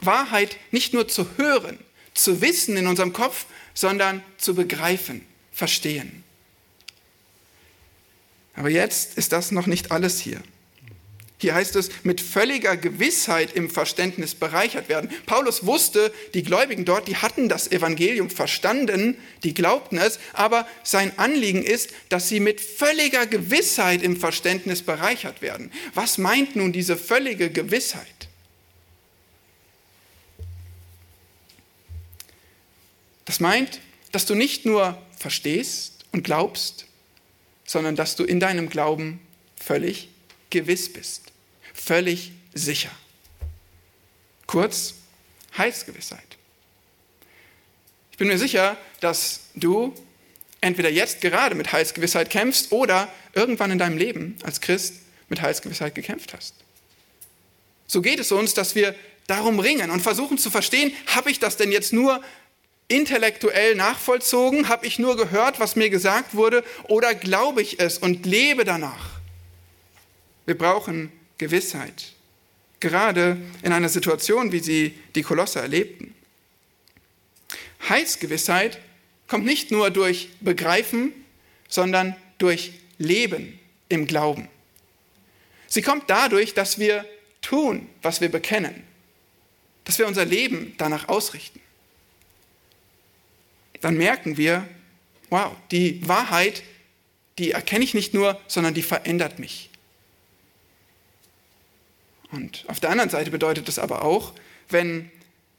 [0.00, 1.78] Wahrheit nicht nur zu hören,
[2.12, 6.24] zu wissen in unserem Kopf, sondern zu begreifen, verstehen.
[8.56, 10.42] Aber jetzt ist das noch nicht alles hier.
[11.40, 15.10] Hier heißt es, mit völliger Gewissheit im Verständnis bereichert werden.
[15.24, 21.18] Paulus wusste, die Gläubigen dort, die hatten das Evangelium verstanden, die glaubten es, aber sein
[21.18, 25.72] Anliegen ist, dass sie mit völliger Gewissheit im Verständnis bereichert werden.
[25.94, 28.28] Was meint nun diese völlige Gewissheit?
[33.24, 33.80] Das meint,
[34.12, 36.84] dass du nicht nur verstehst und glaubst,
[37.64, 39.20] sondern dass du in deinem Glauben
[39.56, 40.10] völlig
[40.50, 41.32] gewiss bist,
[41.72, 42.90] völlig sicher.
[44.46, 44.94] Kurz,
[45.56, 46.20] Heilsgewissheit.
[48.10, 49.94] Ich bin mir sicher, dass du
[50.60, 54.94] entweder jetzt gerade mit Heilsgewissheit kämpfst oder irgendwann in deinem Leben als Christ
[55.28, 56.54] mit Heilsgewissheit gekämpft hast.
[57.86, 58.94] So geht es uns, dass wir
[59.26, 62.22] darum ringen und versuchen zu verstehen, habe ich das denn jetzt nur
[62.88, 68.26] intellektuell nachvollzogen, habe ich nur gehört, was mir gesagt wurde, oder glaube ich es und
[68.26, 69.19] lebe danach?
[70.46, 72.12] Wir brauchen Gewissheit,
[72.80, 76.14] gerade in einer Situation, wie sie die Kolosse erlebten.
[77.88, 78.78] Heilsgewissheit
[79.26, 81.12] kommt nicht nur durch Begreifen,
[81.68, 84.48] sondern durch Leben im Glauben.
[85.66, 87.04] Sie kommt dadurch, dass wir
[87.40, 88.82] tun, was wir bekennen,
[89.84, 91.60] dass wir unser Leben danach ausrichten.
[93.80, 94.68] Dann merken wir,
[95.30, 96.62] wow, die Wahrheit,
[97.38, 99.69] die erkenne ich nicht nur, sondern die verändert mich.
[102.32, 104.32] Und auf der anderen Seite bedeutet das aber auch,
[104.68, 105.10] wenn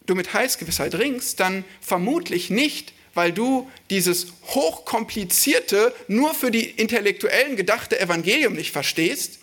[0.06, 7.56] du mit Heilsgewissheit ringst, dann vermutlich nicht, weil du dieses hochkomplizierte, nur für die Intellektuellen
[7.56, 9.40] gedachte Evangelium nicht verstehst,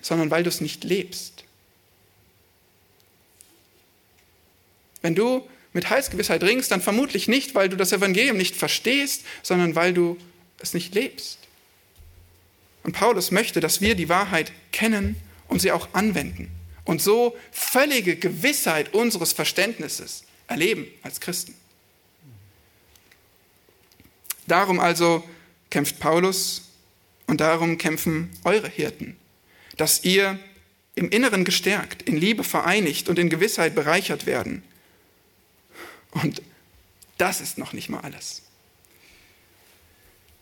[0.00, 1.44] sondern weil du es nicht lebst.
[5.02, 9.74] Wenn du mit Heilsgewissheit ringst, dann vermutlich nicht, weil du das Evangelium nicht verstehst, sondern
[9.74, 10.16] weil du
[10.58, 11.38] es nicht lebst.
[12.82, 15.16] Und Paulus möchte, dass wir die Wahrheit kennen
[15.50, 16.50] und sie auch anwenden
[16.84, 21.54] und so völlige Gewissheit unseres Verständnisses erleben als Christen.
[24.46, 25.22] Darum also
[25.68, 26.62] kämpft Paulus
[27.26, 29.16] und darum kämpfen eure Hirten,
[29.76, 30.38] dass ihr
[30.96, 34.62] im Inneren gestärkt, in Liebe vereinigt und in Gewissheit bereichert werden.
[36.10, 36.42] Und
[37.18, 38.42] das ist noch nicht mal alles.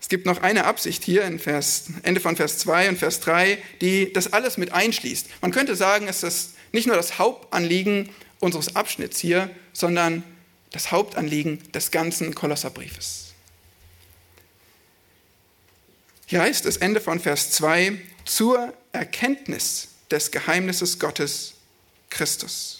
[0.00, 3.58] Es gibt noch eine Absicht hier in Vers, Ende von Vers 2 und Vers 3,
[3.80, 5.26] die das alles mit einschließt.
[5.42, 10.22] Man könnte sagen, es ist nicht nur das Hauptanliegen unseres Abschnitts hier, sondern
[10.70, 13.32] das Hauptanliegen des ganzen Kolosserbriefes.
[16.26, 21.54] Hier heißt es Ende von Vers 2, zur Erkenntnis des Geheimnisses Gottes
[22.10, 22.77] Christus.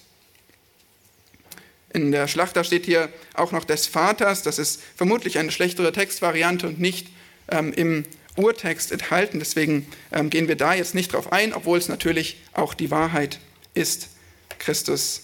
[2.02, 4.42] In der Schlachter steht hier auch noch des Vaters.
[4.42, 7.08] Das ist vermutlich eine schlechtere Textvariante und nicht
[7.50, 8.04] ähm, im
[8.36, 9.40] Urtext enthalten.
[9.40, 13.40] Deswegen ähm, gehen wir da jetzt nicht drauf ein, obwohl es natürlich auch die Wahrheit
[13.74, 14.10] ist.
[14.60, 15.22] Christus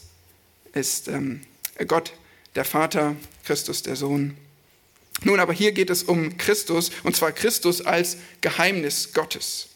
[0.73, 1.43] ist ähm,
[1.87, 2.13] Gott,
[2.57, 4.37] der Vater, Christus, der Sohn.
[5.23, 9.69] Nun, aber hier geht es um Christus, und zwar Christus als Geheimnis Gottes.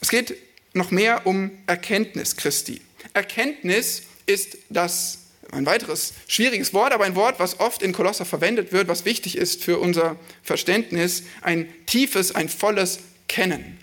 [0.00, 0.34] Es geht
[0.72, 2.80] noch mehr um Erkenntnis Christi.
[3.14, 5.18] Erkenntnis ist das
[5.52, 9.36] ein weiteres schwieriges Wort, aber ein Wort, was oft in Kolosser verwendet wird, was wichtig
[9.36, 13.78] ist für unser Verständnis, ein tiefes, ein volles Kennen,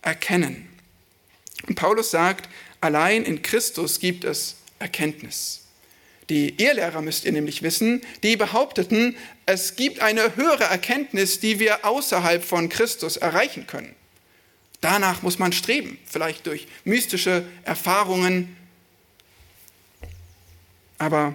[0.00, 0.68] Erkennen.
[1.66, 2.48] Und Paulus sagt,
[2.80, 5.60] allein in Christus gibt es Erkenntnis.
[6.28, 11.84] Die Irrlehrer müsst ihr nämlich wissen, die behaupteten, es gibt eine höhere Erkenntnis, die wir
[11.84, 13.94] außerhalb von Christus erreichen können.
[14.80, 18.56] Danach muss man streben, vielleicht durch mystische Erfahrungen,
[21.02, 21.34] aber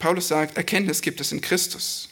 [0.00, 2.08] Paulus sagt, Erkenntnis gibt es in Christus.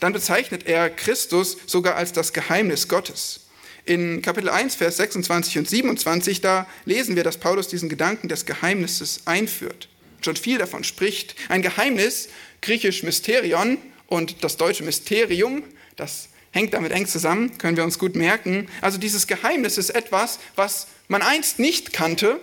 [0.00, 3.46] Dann bezeichnet er Christus sogar als das Geheimnis Gottes.
[3.84, 8.46] In Kapitel 1, Vers 26 und 27, da lesen wir, dass Paulus diesen Gedanken des
[8.46, 9.88] Geheimnisses einführt.
[10.24, 11.36] Schon viel davon spricht.
[11.48, 12.28] Ein Geheimnis,
[12.62, 15.62] griechisch Mysterion und das deutsche Mysterium,
[15.94, 18.68] das hängt damit eng zusammen, können wir uns gut merken.
[18.80, 22.40] Also dieses Geheimnis ist etwas, was man einst nicht kannte,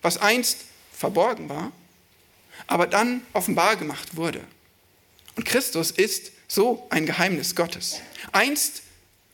[0.00, 0.69] was einst
[1.00, 1.72] verborgen war,
[2.66, 4.44] aber dann offenbar gemacht wurde.
[5.34, 8.02] Und Christus ist so ein Geheimnis Gottes.
[8.32, 8.82] Einst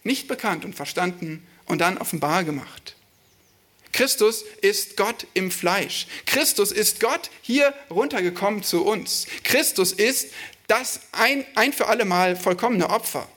[0.05, 2.95] nicht bekannt und verstanden und dann offenbar gemacht.
[3.91, 6.07] Christus ist Gott im Fleisch.
[6.27, 9.27] Christus ist Gott hier runtergekommen zu uns.
[9.43, 10.29] Christus ist
[10.69, 13.29] das ein, ein für alle Mal vollkommene Opfer.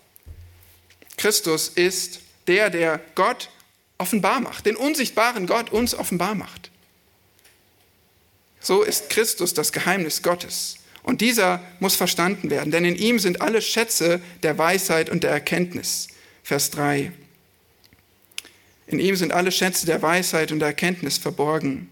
[1.17, 3.49] Christus ist der, der Gott
[3.97, 6.69] offenbar macht, den unsichtbaren Gott uns offenbar macht.
[8.69, 10.75] So ist Christus das Geheimnis Gottes.
[11.01, 15.31] Und dieser muss verstanden werden, denn in ihm sind alle Schätze der Weisheit und der
[15.31, 16.09] Erkenntnis.
[16.43, 17.11] Vers 3.
[18.85, 21.89] In ihm sind alle Schätze der Weisheit und der Erkenntnis verborgen.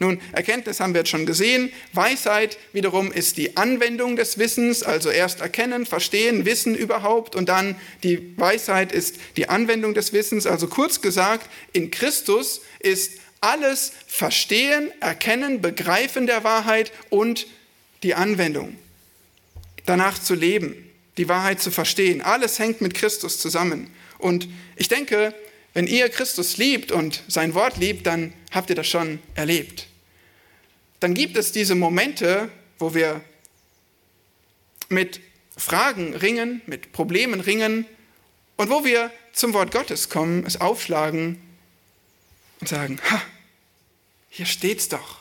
[0.00, 1.72] Nun, Erkenntnis haben wir jetzt schon gesehen.
[1.94, 7.74] Weisheit wiederum ist die Anwendung des Wissens, also erst erkennen, verstehen, wissen überhaupt und dann
[8.02, 10.46] die Weisheit ist die Anwendung des Wissens.
[10.46, 17.46] Also kurz gesagt, in Christus ist alles Verstehen, Erkennen, Begreifen der Wahrheit und
[18.02, 18.76] die Anwendung.
[19.84, 22.22] Danach zu leben, die Wahrheit zu verstehen.
[22.22, 23.92] Alles hängt mit Christus zusammen.
[24.18, 25.34] Und ich denke,
[25.74, 29.88] wenn ihr Christus liebt und sein Wort liebt, dann habt ihr das schon erlebt
[31.02, 33.22] dann gibt es diese Momente, wo wir
[34.88, 35.20] mit
[35.56, 37.86] Fragen ringen, mit Problemen ringen
[38.56, 41.40] und wo wir zum Wort Gottes kommen, es aufschlagen
[42.60, 43.20] und sagen, ha,
[44.32, 45.20] hier steht's doch.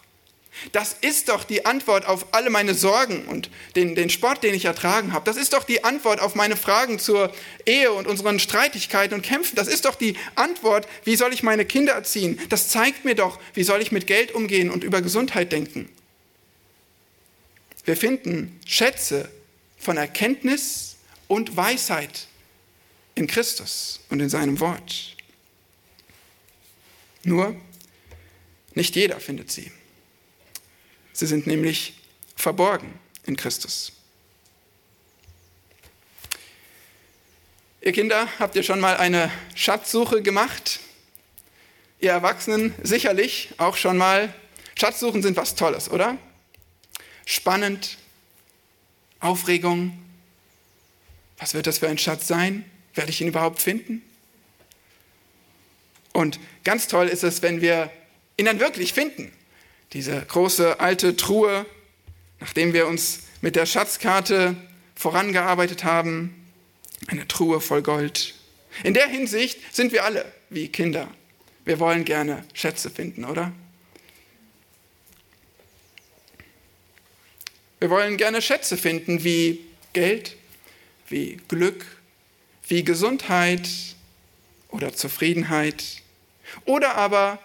[0.71, 4.65] Das ist doch die Antwort auf alle meine Sorgen und den, den Sport, den ich
[4.65, 5.25] ertragen habe.
[5.25, 7.33] Das ist doch die Antwort auf meine Fragen zur
[7.65, 9.55] Ehe und unseren Streitigkeiten und Kämpfen.
[9.55, 12.39] Das ist doch die Antwort, wie soll ich meine Kinder erziehen.
[12.47, 15.89] Das zeigt mir doch, wie soll ich mit Geld umgehen und über Gesundheit denken.
[17.83, 19.29] Wir finden Schätze
[19.77, 20.95] von Erkenntnis
[21.27, 22.27] und Weisheit
[23.15, 25.17] in Christus und in seinem Wort.
[27.23, 27.55] Nur,
[28.73, 29.71] nicht jeder findet sie.
[31.13, 31.93] Sie sind nämlich
[32.35, 32.93] verborgen
[33.25, 33.91] in Christus.
[37.81, 40.79] Ihr Kinder, habt ihr schon mal eine Schatzsuche gemacht?
[41.99, 44.33] Ihr Erwachsenen sicherlich auch schon mal.
[44.77, 46.17] Schatzsuchen sind was Tolles, oder?
[47.25, 47.97] Spannend,
[49.19, 49.97] Aufregung.
[51.37, 52.69] Was wird das für ein Schatz sein?
[52.93, 54.03] Werde ich ihn überhaupt finden?
[56.13, 57.91] Und ganz toll ist es, wenn wir
[58.41, 59.31] ihn dann wirklich finden
[59.93, 61.65] diese große alte Truhe,
[62.39, 64.55] nachdem wir uns mit der Schatzkarte
[64.95, 66.35] vorangearbeitet haben,
[67.07, 68.35] eine Truhe voll Gold.
[68.83, 71.09] In der Hinsicht sind wir alle wie Kinder.
[71.65, 73.51] Wir wollen gerne Schätze finden, oder?
[77.79, 79.59] Wir wollen gerne Schätze finden wie
[79.93, 80.37] Geld,
[81.09, 81.85] wie Glück,
[82.67, 83.67] wie Gesundheit
[84.69, 85.83] oder Zufriedenheit
[86.65, 87.39] oder aber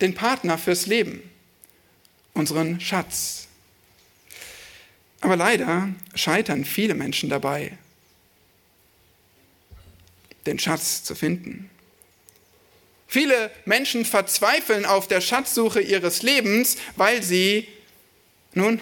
[0.00, 1.22] den Partner fürs Leben
[2.34, 3.48] unseren Schatz.
[5.20, 7.76] Aber leider scheitern viele Menschen dabei,
[10.46, 11.68] den Schatz zu finden.
[13.06, 17.66] Viele Menschen verzweifeln auf der Schatzsuche ihres Lebens, weil sie,
[18.54, 18.80] nun,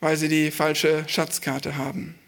[0.00, 2.18] weil sie die falsche Schatzkarte haben.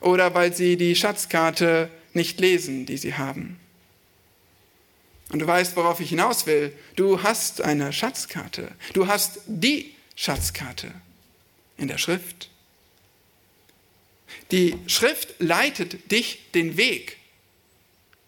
[0.00, 3.58] Oder weil sie die Schatzkarte nicht lesen, die sie haben.
[5.30, 6.76] Und du weißt, worauf ich hinaus will.
[6.96, 8.72] Du hast eine Schatzkarte.
[8.92, 10.92] Du hast die Schatzkarte
[11.76, 12.50] in der Schrift.
[14.50, 17.16] Die Schrift leitet dich den Weg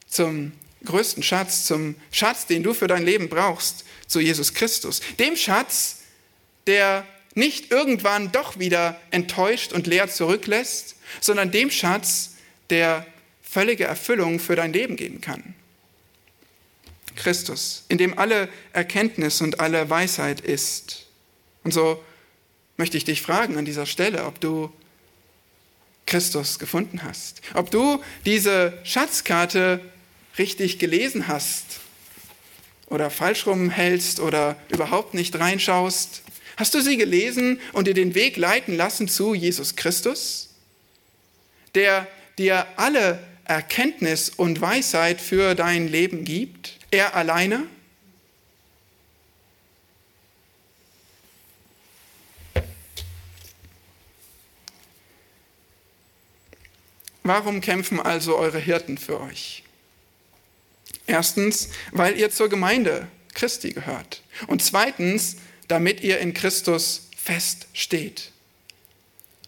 [0.07, 0.53] zum
[0.85, 5.01] größten Schatz, zum Schatz, den du für dein Leben brauchst, zu Jesus Christus.
[5.19, 6.01] Dem Schatz,
[6.67, 12.35] der nicht irgendwann doch wieder enttäuscht und leer zurücklässt, sondern dem Schatz,
[12.71, 13.07] der
[13.43, 15.55] völlige Erfüllung für dein Leben geben kann.
[17.14, 21.07] Christus, in dem alle Erkenntnis und alle Weisheit ist.
[21.64, 22.03] Und so
[22.77, 24.72] möchte ich dich fragen an dieser Stelle, ob du
[26.07, 29.81] Christus gefunden hast, ob du diese Schatzkarte
[30.38, 31.81] richtig gelesen hast
[32.87, 36.22] oder falsch rumhältst oder überhaupt nicht reinschaust.
[36.57, 40.50] Hast du sie gelesen und dir den Weg leiten lassen zu Jesus Christus,
[41.75, 42.06] der
[42.38, 46.79] dir alle Erkenntnis und Weisheit für dein Leben gibt?
[46.93, 47.67] Er alleine?
[57.23, 59.65] Warum kämpfen also eure Hirten für euch?
[61.07, 64.23] Erstens, weil ihr zur Gemeinde Christi gehört.
[64.49, 65.37] Und zweitens,
[65.69, 68.33] damit ihr in Christus fest steht.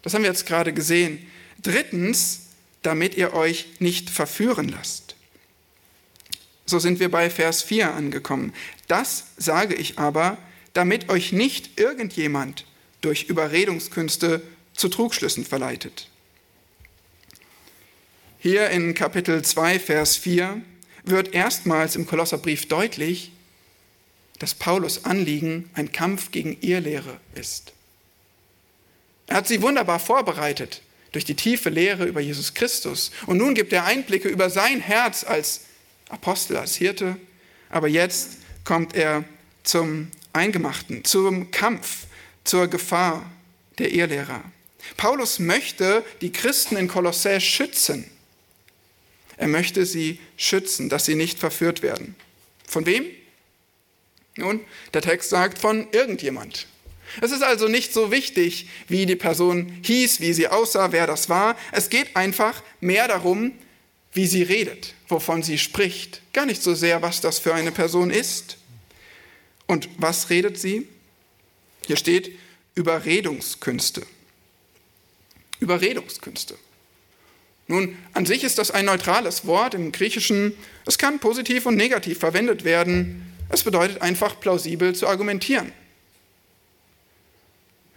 [0.00, 1.30] Das haben wir jetzt gerade gesehen.
[1.62, 2.46] Drittens,
[2.80, 5.03] damit ihr euch nicht verführen lasst.
[6.66, 8.54] So sind wir bei Vers 4 angekommen.
[8.88, 10.38] Das sage ich aber,
[10.72, 12.64] damit euch nicht irgendjemand
[13.00, 14.42] durch Überredungskünste
[14.72, 16.08] zu Trugschlüssen verleitet.
[18.38, 20.60] Hier in Kapitel 2, Vers 4
[21.04, 23.30] wird erstmals im Kolosserbrief deutlich,
[24.38, 27.72] dass Paulus Anliegen ein Kampf gegen Irrlehre ist.
[29.26, 33.12] Er hat sie wunderbar vorbereitet durch die tiefe Lehre über Jesus Christus.
[33.26, 35.62] Und nun gibt er Einblicke über sein Herz als
[36.14, 37.16] Apostel, als Hirte.
[37.68, 39.24] Aber jetzt kommt er
[39.62, 42.06] zum Eingemachten, zum Kampf,
[42.44, 43.30] zur Gefahr
[43.78, 44.42] der Irrlehrer.
[44.96, 48.10] Paulus möchte die Christen in Kolossä schützen.
[49.36, 52.14] Er möchte sie schützen, dass sie nicht verführt werden.
[52.66, 53.04] Von wem?
[54.36, 54.60] Nun,
[54.92, 56.66] der Text sagt von irgendjemand.
[57.20, 61.28] Es ist also nicht so wichtig, wie die Person hieß, wie sie aussah, wer das
[61.28, 61.56] war.
[61.72, 63.52] Es geht einfach mehr darum,
[64.14, 66.22] wie sie redet, wovon sie spricht.
[66.32, 68.56] Gar nicht so sehr, was das für eine Person ist.
[69.66, 70.88] Und was redet sie?
[71.86, 72.32] Hier steht
[72.76, 74.06] Überredungskünste.
[75.58, 76.56] Überredungskünste.
[77.66, 80.54] Nun, an sich ist das ein neutrales Wort im Griechischen.
[80.86, 83.34] Es kann positiv und negativ verwendet werden.
[83.48, 85.72] Es bedeutet einfach plausibel zu argumentieren.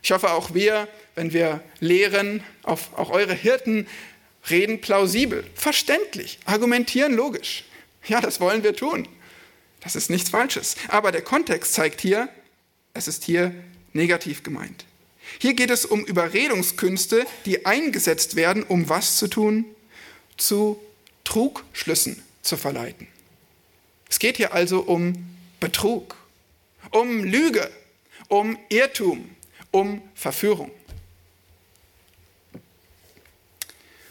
[0.02, 3.88] Ich hoffe, auch wir, wenn wir lehren, auch eure Hirten
[4.50, 7.64] reden plausibel, verständlich, argumentieren logisch.
[8.08, 9.08] Ja, das wollen wir tun.
[9.82, 10.76] Das ist nichts Falsches.
[10.88, 12.30] Aber der Kontext zeigt hier,
[12.94, 13.54] es ist hier
[13.94, 14.86] negativ gemeint.
[15.40, 19.66] Hier geht es um Überredungskünste, die eingesetzt werden, um was zu tun?
[20.38, 20.80] Zu
[21.24, 23.08] Trugschlüssen zu verleiten.
[24.10, 25.14] Es geht hier also um
[25.60, 26.16] Betrug,
[26.92, 27.70] um Lüge,
[28.30, 29.30] um Irrtum,
[29.72, 30.72] um Verführung.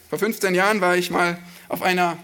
[0.08, 1.36] Vor 15 Jahren war ich mal
[1.68, 2.16] auf einer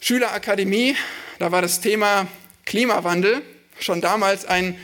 [0.00, 0.94] Schülerakademie.
[1.40, 2.28] Da war das Thema
[2.66, 3.42] Klimawandel
[3.80, 4.78] schon damals ein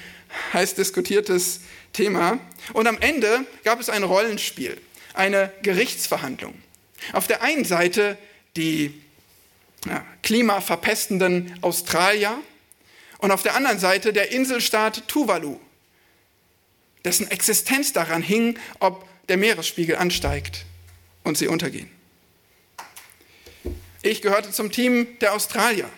[0.52, 1.60] heiß diskutiertes
[1.92, 2.40] Thema.
[2.72, 4.80] Und am Ende gab es ein Rollenspiel,
[5.14, 6.54] eine Gerichtsverhandlung.
[7.12, 8.18] Auf der einen Seite
[8.56, 9.00] die
[9.86, 12.36] ja, klimaverpestenden Australier
[13.18, 15.60] und auf der anderen Seite der Inselstaat Tuvalu,
[17.04, 20.66] dessen Existenz daran hing, ob der Meeresspiegel ansteigt
[21.22, 21.99] und sie untergehen.
[24.02, 25.88] Ich gehörte zum Team der Australier.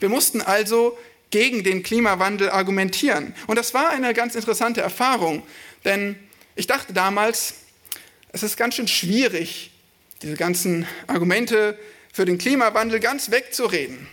[0.00, 0.98] Wir mussten also
[1.30, 3.34] gegen den Klimawandel argumentieren.
[3.46, 5.42] Und das war eine ganz interessante Erfahrung,
[5.84, 6.16] denn
[6.56, 7.54] ich dachte damals,
[8.32, 9.70] es ist ganz schön schwierig,
[10.22, 11.78] diese ganzen Argumente
[12.12, 14.06] für den Klimawandel ganz wegzureden.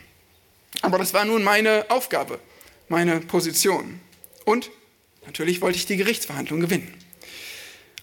[0.81, 2.39] Aber das war nun meine Aufgabe,
[2.87, 3.99] meine Position.
[4.45, 4.71] Und
[5.25, 6.93] natürlich wollte ich die Gerichtsverhandlung gewinnen.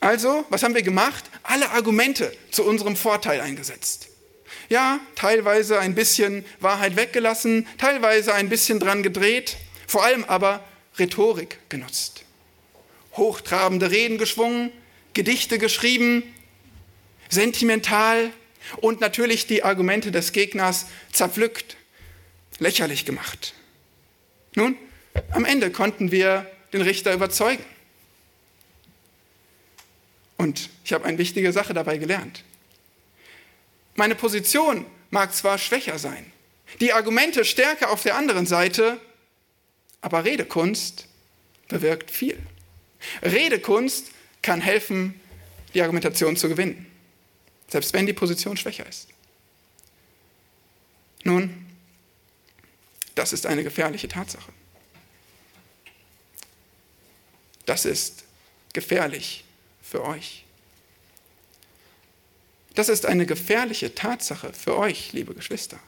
[0.00, 1.24] Also, was haben wir gemacht?
[1.42, 4.05] Alle Argumente zu unserem Vorteil eingesetzt.
[4.68, 9.56] Ja, teilweise ein bisschen Wahrheit weggelassen, teilweise ein bisschen dran gedreht,
[9.86, 10.64] vor allem aber
[10.98, 12.24] Rhetorik genutzt.
[13.12, 14.72] Hochtrabende Reden geschwungen,
[15.14, 16.22] Gedichte geschrieben,
[17.28, 18.30] sentimental
[18.78, 21.76] und natürlich die Argumente des Gegners zerpflückt,
[22.58, 23.54] lächerlich gemacht.
[24.54, 24.76] Nun,
[25.30, 27.64] am Ende konnten wir den Richter überzeugen.
[30.36, 32.44] Und ich habe eine wichtige Sache dabei gelernt.
[33.96, 36.32] Meine Position mag zwar schwächer sein,
[36.80, 39.00] die Argumente stärker auf der anderen Seite,
[40.00, 41.08] aber Redekunst
[41.68, 42.38] bewirkt viel.
[43.22, 44.10] Redekunst
[44.42, 45.20] kann helfen,
[45.74, 46.86] die Argumentation zu gewinnen,
[47.68, 49.08] selbst wenn die Position schwächer ist.
[51.24, 51.66] Nun,
[53.14, 54.52] das ist eine gefährliche Tatsache.
[57.64, 58.24] Das ist
[58.72, 59.44] gefährlich
[59.82, 60.45] für euch.
[62.76, 65.80] Das ist eine gefährliche Tatsache für euch, liebe Geschwister.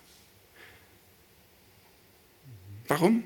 [2.89, 3.25] Warum?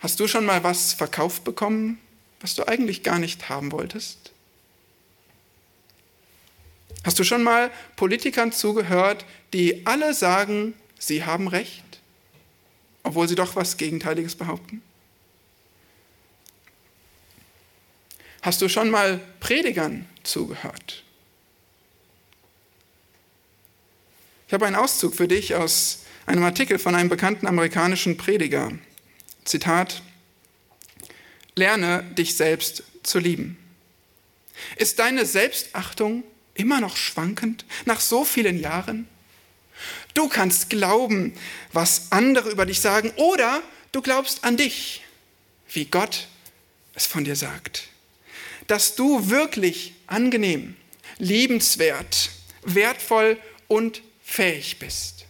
[0.00, 2.00] Hast du schon mal was verkauft bekommen,
[2.40, 4.32] was du eigentlich gar nicht haben wolltest?
[7.04, 12.00] Hast du schon mal Politikern zugehört, die alle sagen, sie haben recht,
[13.04, 14.82] obwohl sie doch was Gegenteiliges behaupten?
[18.42, 21.04] Hast du schon mal Predigern zugehört?
[24.50, 28.72] Ich habe einen Auszug für dich aus einem Artikel von einem bekannten amerikanischen Prediger.
[29.44, 30.02] Zitat,
[31.54, 33.56] lerne dich selbst zu lieben.
[34.74, 36.24] Ist deine Selbstachtung
[36.54, 39.06] immer noch schwankend nach so vielen Jahren?
[40.14, 41.32] Du kannst glauben,
[41.72, 45.04] was andere über dich sagen, oder du glaubst an dich,
[45.72, 46.26] wie Gott
[46.96, 47.84] es von dir sagt.
[48.66, 50.74] Dass du wirklich angenehm,
[51.18, 52.30] liebenswert,
[52.64, 53.38] wertvoll
[53.68, 55.26] und fähig bist.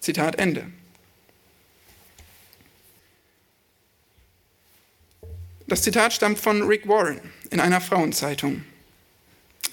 [0.00, 0.66] Zitat Ende.
[5.66, 8.64] Das Zitat stammt von Rick Warren in einer Frauenzeitung.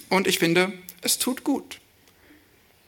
[0.09, 1.79] Und ich finde, es tut gut.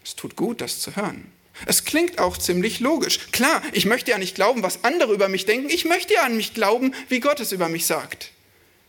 [0.03, 1.31] Es tut gut, das zu hören.
[1.65, 3.31] Es klingt auch ziemlich logisch.
[3.31, 5.69] Klar, ich möchte ja nicht glauben, was andere über mich denken.
[5.69, 8.31] Ich möchte ja an mich glauben, wie Gott es über mich sagt.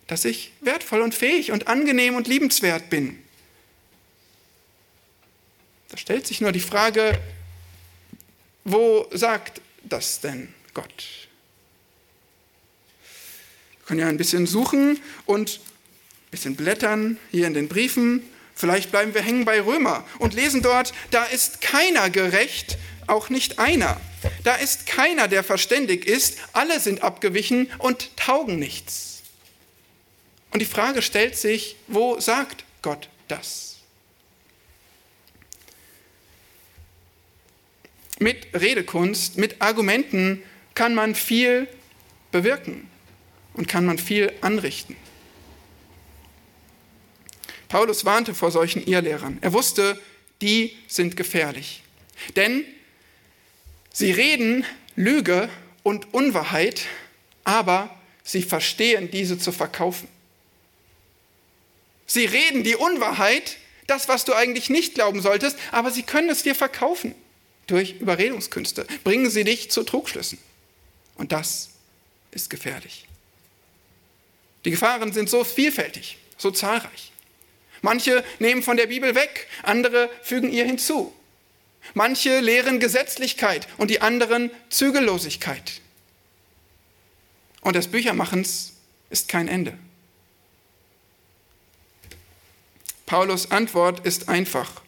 [0.07, 3.23] Dass ich wertvoll und fähig und angenehm und liebenswert bin.
[5.97, 7.19] Da stellt sich nur die Frage,
[8.65, 11.07] wo sagt das denn Gott?
[13.79, 18.23] Wir können ja ein bisschen suchen und ein bisschen blättern hier in den Briefen.
[18.55, 22.77] Vielleicht bleiben wir hängen bei Römer und lesen dort, da ist keiner gerecht,
[23.07, 23.99] auch nicht einer.
[24.45, 29.23] Da ist keiner, der verständig ist, alle sind abgewichen und taugen nichts.
[30.51, 33.76] Und die Frage stellt sich, wo sagt Gott das?
[38.19, 40.43] Mit Redekunst, mit Argumenten
[40.75, 41.69] kann man viel
[42.31, 42.89] bewirken
[43.55, 44.97] und kann man viel anrichten.
[47.69, 49.39] Paulus warnte vor solchen Irrlehrern.
[49.41, 50.01] Er wusste,
[50.41, 51.83] die sind gefährlich.
[52.37, 52.65] Denn
[53.93, 54.65] sie reden
[54.95, 55.49] Lüge
[55.83, 56.83] und Unwahrheit,
[57.45, 60.09] aber sie verstehen diese zu verkaufen.
[62.07, 63.57] Sie reden die Unwahrheit,
[63.87, 67.15] das, was du eigentlich nicht glauben solltest, aber sie können es dir verkaufen
[67.67, 68.87] durch Überredungskünste.
[69.05, 70.39] Bringen sie dich zu Trugschlüssen.
[71.17, 71.71] Und das
[72.31, 73.07] ist gefährlich.
[74.65, 77.13] Die Gefahren sind so vielfältig, so zahlreich.
[77.83, 81.15] Manche nehmen von der Bibel weg, andere fügen ihr hinzu.
[81.95, 85.81] Manche lehren Gesetzlichkeit und die anderen Zügellosigkeit.
[87.61, 88.73] Und des Büchermachens
[89.11, 89.79] ist kein Ende.
[93.07, 94.83] Paulus Antwort ist einfach.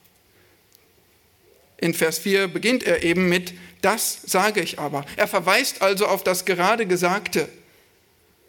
[1.79, 5.05] In Vers 4 beginnt er eben mit, das sage ich aber.
[5.16, 7.49] Er verweist also auf das gerade Gesagte,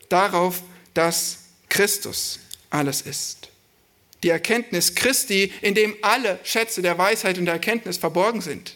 [0.09, 0.63] darauf,
[0.95, 1.37] dass
[1.69, 2.39] Christus
[2.71, 3.49] alles ist.
[4.23, 8.75] Die Erkenntnis Christi, in dem alle Schätze der Weisheit und der Erkenntnis verborgen sind.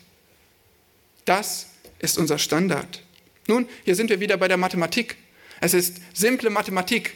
[1.26, 1.68] Das
[1.99, 3.01] ist unser Standard.
[3.47, 5.18] Nun, hier sind wir wieder bei der Mathematik.
[5.60, 7.16] Es ist simple Mathematik.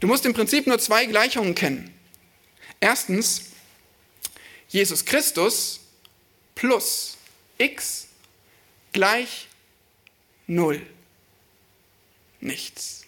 [0.00, 1.92] Du musst im Prinzip nur zwei Gleichungen kennen.
[2.80, 3.50] Erstens,
[4.68, 5.80] Jesus Christus
[6.58, 7.16] plus
[7.56, 8.08] x
[8.92, 9.46] gleich
[10.48, 10.84] 0.
[12.40, 13.04] Nichts.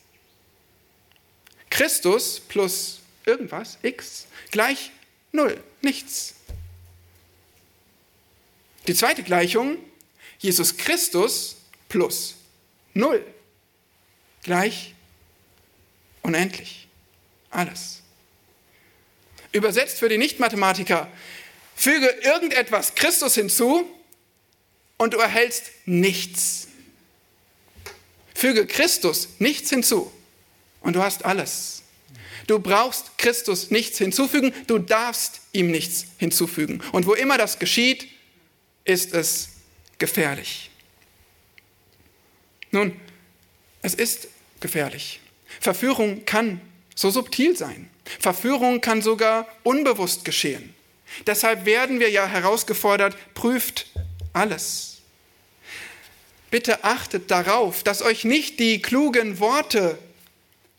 [1.68, 4.92] Christus plus irgendwas, x, gleich
[5.32, 6.34] 0, nichts.
[8.86, 9.78] Die zweite Gleichung,
[10.38, 11.56] Jesus Christus
[11.88, 12.36] plus
[12.94, 13.24] 0,
[14.44, 14.94] gleich
[16.22, 16.86] unendlich.
[17.50, 18.02] Alles.
[19.50, 21.10] Übersetzt für die Nicht-Mathematiker,
[21.80, 23.88] füge irgendetwas Christus hinzu
[24.98, 26.68] und du erhältst nichts.
[28.34, 30.12] Füge Christus nichts hinzu
[30.82, 31.82] und du hast alles.
[32.46, 36.82] Du brauchst Christus nichts hinzufügen, du darfst ihm nichts hinzufügen.
[36.92, 38.08] Und wo immer das geschieht,
[38.84, 39.48] ist es
[39.98, 40.70] gefährlich.
[42.72, 43.00] Nun,
[43.80, 44.28] es ist
[44.60, 45.20] gefährlich.
[45.60, 46.60] Verführung kann
[46.94, 47.88] so subtil sein.
[48.04, 50.74] Verführung kann sogar unbewusst geschehen.
[51.26, 53.86] Deshalb werden wir ja herausgefordert, prüft
[54.32, 54.98] alles.
[56.50, 59.98] Bitte achtet darauf, dass euch nicht die klugen Worte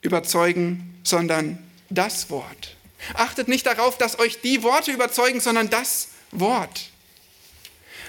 [0.02, 1.58] überzeugen, sondern
[1.90, 2.76] das Wort.
[3.14, 6.90] Achtet nicht darauf, dass euch die Worte überzeugen, sondern das Wort.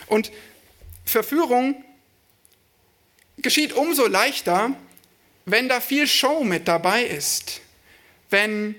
[0.06, 0.32] Und
[1.04, 1.82] Verführung
[3.38, 4.74] geschieht umso leichter,
[5.44, 7.60] wenn da viel Show mit dabei ist,
[8.30, 8.76] wenn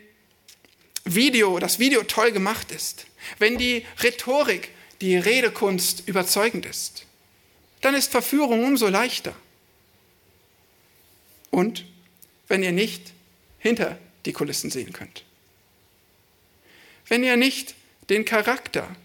[1.05, 3.05] Video, das Video toll gemacht ist,
[3.39, 4.69] wenn die Rhetorik,
[5.01, 7.05] die Redekunst überzeugend ist.
[7.81, 9.35] Dann ist Verführung umso leichter.
[11.51, 11.85] Und
[12.47, 13.11] wenn ihr nicht
[13.59, 15.23] hinter die Kulissen sehen könnt.
[17.07, 17.75] Wenn ihr nicht
[18.09, 18.95] den Charakter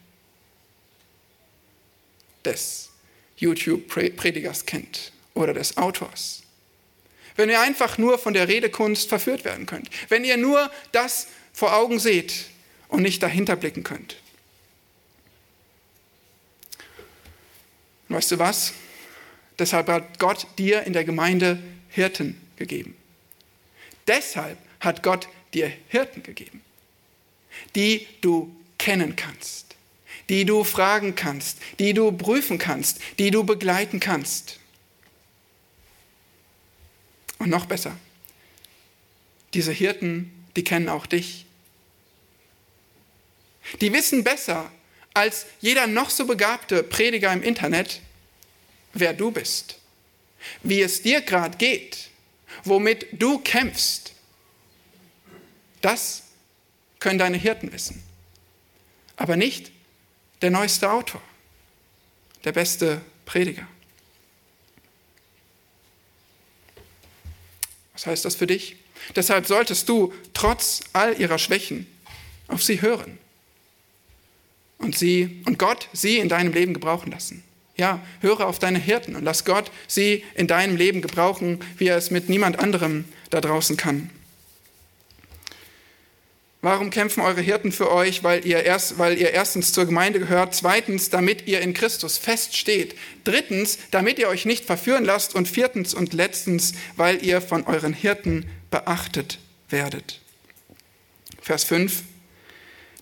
[2.45, 2.91] des
[3.37, 6.43] YouTube-Predigers kennt oder des Autors.
[7.37, 9.91] Wenn ihr einfach nur von der Redekunst verführt werden könnt.
[10.09, 12.47] Wenn ihr nur das vor Augen seht
[12.89, 14.17] und nicht dahinter blicken könnt.
[18.09, 18.73] weißt du was?
[19.59, 22.97] Deshalb hat Gott dir in der Gemeinde Hirten gegeben.
[24.07, 26.63] Deshalb hat Gott dir Hirten gegeben,
[27.75, 29.77] die du kennen kannst,
[30.29, 34.59] die du fragen kannst, die du prüfen kannst, die du begleiten kannst.
[37.39, 37.97] Und noch besser,
[39.55, 41.47] diese Hirten, die kennen auch dich.
[43.81, 44.71] Die wissen besser
[45.15, 48.01] als jeder noch so begabte Prediger im Internet,
[48.93, 49.79] wer du bist,
[50.63, 52.09] wie es dir gerade geht
[52.65, 54.13] womit du kämpfst
[55.81, 56.25] Das
[56.99, 58.03] können deine Hirten wissen.
[59.17, 59.71] Aber nicht
[60.43, 61.23] der neueste Autor,
[62.45, 63.67] der beste Prediger.
[67.93, 68.77] Was heißt das für dich?
[69.15, 71.87] Deshalb solltest du trotz all ihrer Schwächen
[72.49, 73.19] auf sie hören
[74.79, 77.45] und sie und Gott sie in deinem Leben gebrauchen lassen.
[77.77, 81.97] Ja, höre auf deine Hirten und lass Gott sie in deinem Leben gebrauchen, wie er
[81.97, 84.11] es mit niemand anderem da draußen kann.
[86.61, 88.25] Warum kämpfen eure Hirten für euch?
[88.25, 92.97] Weil ihr, erst, weil ihr erstens zur Gemeinde gehört, zweitens, damit ihr in Christus feststeht,
[93.23, 97.93] drittens, damit ihr euch nicht verführen lasst und viertens und letztens, weil ihr von euren
[97.93, 100.21] Hirten beachtet werdet.
[101.41, 102.03] Vers 5.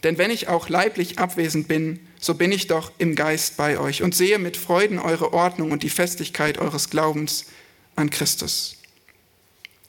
[0.02, 4.02] Denn wenn ich auch leiblich abwesend bin, so bin ich doch im Geist bei euch
[4.02, 7.46] und sehe mit Freuden eure Ordnung und die Festigkeit eures Glaubens
[7.94, 8.76] an Christus.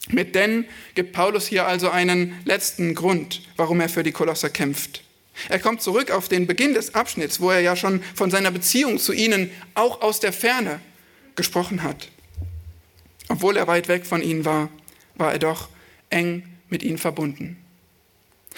[0.10, 5.04] Mit denn gibt Paulus hier also einen letzten Grund, warum er für die Kolosser kämpft.
[5.50, 8.98] Er kommt zurück auf den Beginn des Abschnitts, wo er ja schon von seiner Beziehung
[8.98, 10.80] zu ihnen auch aus der Ferne
[11.36, 12.10] gesprochen hat.
[13.28, 14.70] Obwohl er weit weg von ihnen war,
[15.16, 15.70] war er doch
[16.10, 17.58] eng mit ihnen verbunden.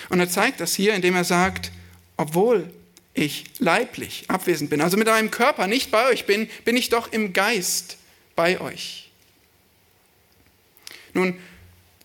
[0.07, 1.71] Und er zeigt das hier, indem er sagt,
[2.17, 2.71] obwohl
[3.13, 7.11] ich leiblich abwesend bin, also mit meinem Körper nicht bei euch bin, bin ich doch
[7.11, 7.97] im Geist
[8.35, 9.09] bei euch.
[11.13, 11.35] Nun,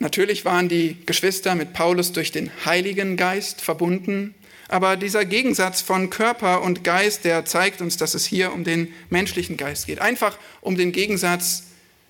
[0.00, 4.34] natürlich waren die Geschwister mit Paulus durch den Heiligen Geist verbunden,
[4.68, 8.92] aber dieser Gegensatz von Körper und Geist, der zeigt uns, dass es hier um den
[9.10, 10.00] menschlichen Geist geht.
[10.00, 11.64] Einfach um den Gegensatz,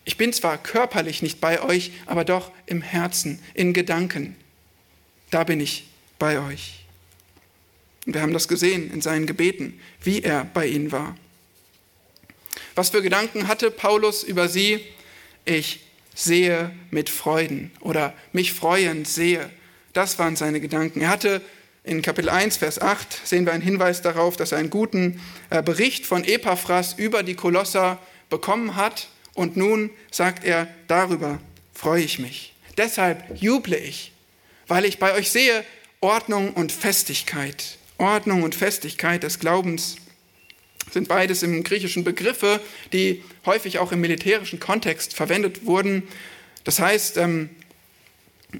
[0.05, 4.37] ich bin zwar körperlich nicht bei euch, aber doch im Herzen, in Gedanken.
[5.35, 5.82] Da bin ich
[6.20, 6.85] bei euch.
[8.07, 11.16] Und wir haben das gesehen in seinen Gebeten, wie er bei ihnen war.
[12.76, 14.78] Was für Gedanken hatte Paulus über sie?
[15.45, 15.80] Ich
[16.14, 19.51] sehe mit Freuden oder mich freuend sehe.
[19.93, 21.01] Das waren seine Gedanken.
[21.01, 21.43] Er hatte
[21.82, 25.20] in Kapitel 1, Vers 8 sehen wir einen Hinweis darauf, dass er einen guten
[25.51, 27.99] äh, Bericht von Epaphras über die Kolosser
[28.30, 29.09] bekommen hat.
[29.35, 31.41] Und nun sagt er, darüber
[31.72, 32.55] freue ich mich.
[32.78, 34.14] Deshalb juble ich,
[34.67, 35.65] weil ich bei euch sehe
[36.01, 37.79] Ordnung und Festigkeit.
[37.99, 39.97] Ordnung und Festigkeit des Glaubens
[40.91, 42.61] sind beides im Griechischen Begriffe,
[42.93, 46.03] die häufig auch im militärischen Kontext verwendet wurden.
[46.65, 47.51] Das heißt, ähm,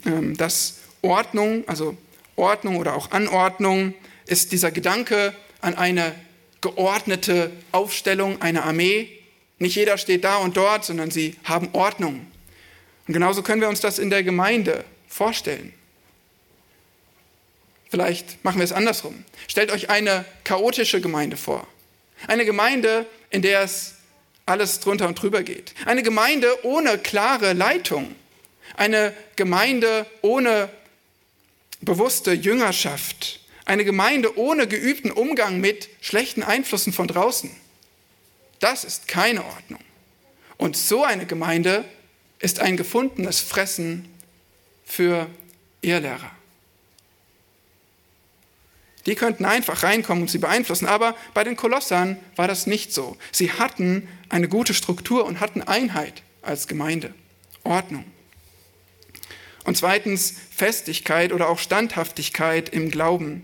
[0.07, 1.97] ähm, dass Ordnung, also
[2.37, 3.95] Ordnung oder auch Anordnung,
[4.27, 6.15] ist dieser Gedanke an eine
[6.61, 9.11] geordnete Aufstellung einer Armee.
[9.59, 12.27] Nicht jeder steht da und dort, sondern sie haben Ordnung.
[13.07, 15.73] Und genauso können wir uns das in der Gemeinde vorstellen.
[17.95, 19.25] Vielleicht machen wir es andersrum.
[19.47, 21.65] Stellt euch eine chaotische Gemeinde vor.
[22.27, 23.95] Eine Gemeinde, in der es
[24.47, 25.77] alles drunter und drüber geht.
[25.87, 28.17] Eine Gemeinde ohne klare Leitung.
[28.77, 30.71] Eine Gemeinde ohne
[31.83, 33.39] bewusste Jüngerschaft.
[33.65, 37.49] Eine Gemeinde ohne geübten Umgang mit schlechten Einflüssen von draußen.
[38.59, 39.85] Das ist keine Ordnung.
[40.57, 41.85] Und so eine Gemeinde
[42.41, 44.13] ist ein gefundenes Fressen
[44.85, 45.29] für
[45.81, 46.34] Irrlehrer.
[49.07, 50.87] Die könnten einfach reinkommen und sie beeinflussen.
[50.87, 53.17] Aber bei den Kolossern war das nicht so.
[53.33, 57.13] Sie hatten eine gute Struktur und hatten Einheit als Gemeinde,
[57.65, 58.05] Ordnung.
[59.65, 63.43] Und zweitens Festigkeit oder auch Standhaftigkeit im Glauben.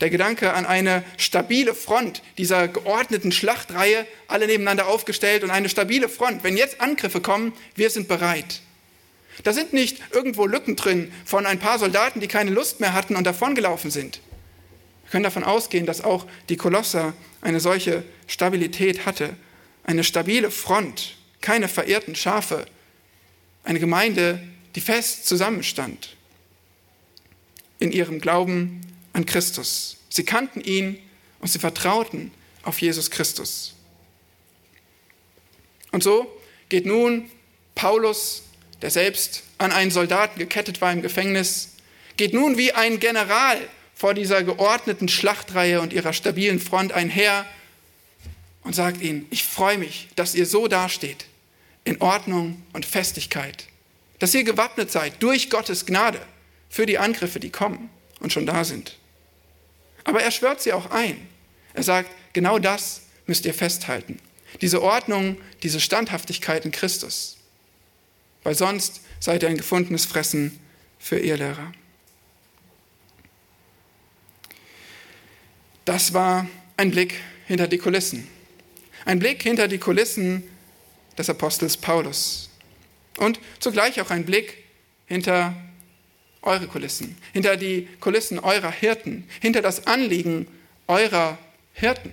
[0.00, 6.08] Der Gedanke an eine stabile Front dieser geordneten Schlachtreihe, alle nebeneinander aufgestellt und eine stabile
[6.08, 6.44] Front.
[6.44, 8.60] Wenn jetzt Angriffe kommen, wir sind bereit.
[9.42, 13.16] Da sind nicht irgendwo Lücken drin von ein paar Soldaten, die keine Lust mehr hatten
[13.16, 14.20] und davongelaufen sind.
[15.06, 19.36] Wir können davon ausgehen, dass auch die Kolosser eine solche Stabilität hatte,
[19.84, 22.66] eine stabile Front, keine verirrten Schafe,
[23.62, 24.42] eine Gemeinde,
[24.74, 26.16] die fest zusammenstand
[27.78, 28.80] in ihrem Glauben
[29.12, 29.98] an Christus.
[30.08, 30.98] Sie kannten ihn
[31.38, 32.32] und sie vertrauten
[32.64, 33.74] auf Jesus Christus.
[35.92, 36.26] Und so
[36.68, 37.30] geht nun
[37.76, 38.42] Paulus,
[38.82, 41.76] der selbst an einen Soldaten gekettet war im Gefängnis,
[42.16, 43.60] geht nun wie ein General
[43.96, 47.46] vor dieser geordneten Schlachtreihe und ihrer stabilen Front einher
[48.62, 51.24] und sagt ihnen, ich freue mich, dass ihr so dasteht,
[51.84, 53.64] in Ordnung und Festigkeit,
[54.18, 56.20] dass ihr gewappnet seid durch Gottes Gnade
[56.68, 57.88] für die Angriffe, die kommen
[58.20, 58.98] und schon da sind.
[60.04, 61.26] Aber er schwört sie auch ein.
[61.72, 64.18] Er sagt, genau das müsst ihr festhalten.
[64.60, 67.38] Diese Ordnung, diese Standhaftigkeit in Christus.
[68.42, 70.60] Weil sonst seid ihr ein gefundenes Fressen
[70.98, 71.72] für Irrlehrer.
[75.86, 77.14] Das war ein Blick
[77.46, 78.28] hinter die Kulissen.
[79.04, 80.42] Ein Blick hinter die Kulissen
[81.16, 82.50] des Apostels Paulus.
[83.18, 84.64] Und zugleich auch ein Blick
[85.06, 85.54] hinter
[86.42, 90.48] eure Kulissen, hinter die Kulissen eurer Hirten, hinter das Anliegen
[90.88, 91.38] eurer
[91.72, 92.12] Hirten.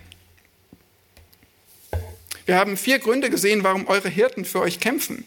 [2.46, 5.26] Wir haben vier Gründe gesehen, warum eure Hirten für euch kämpfen.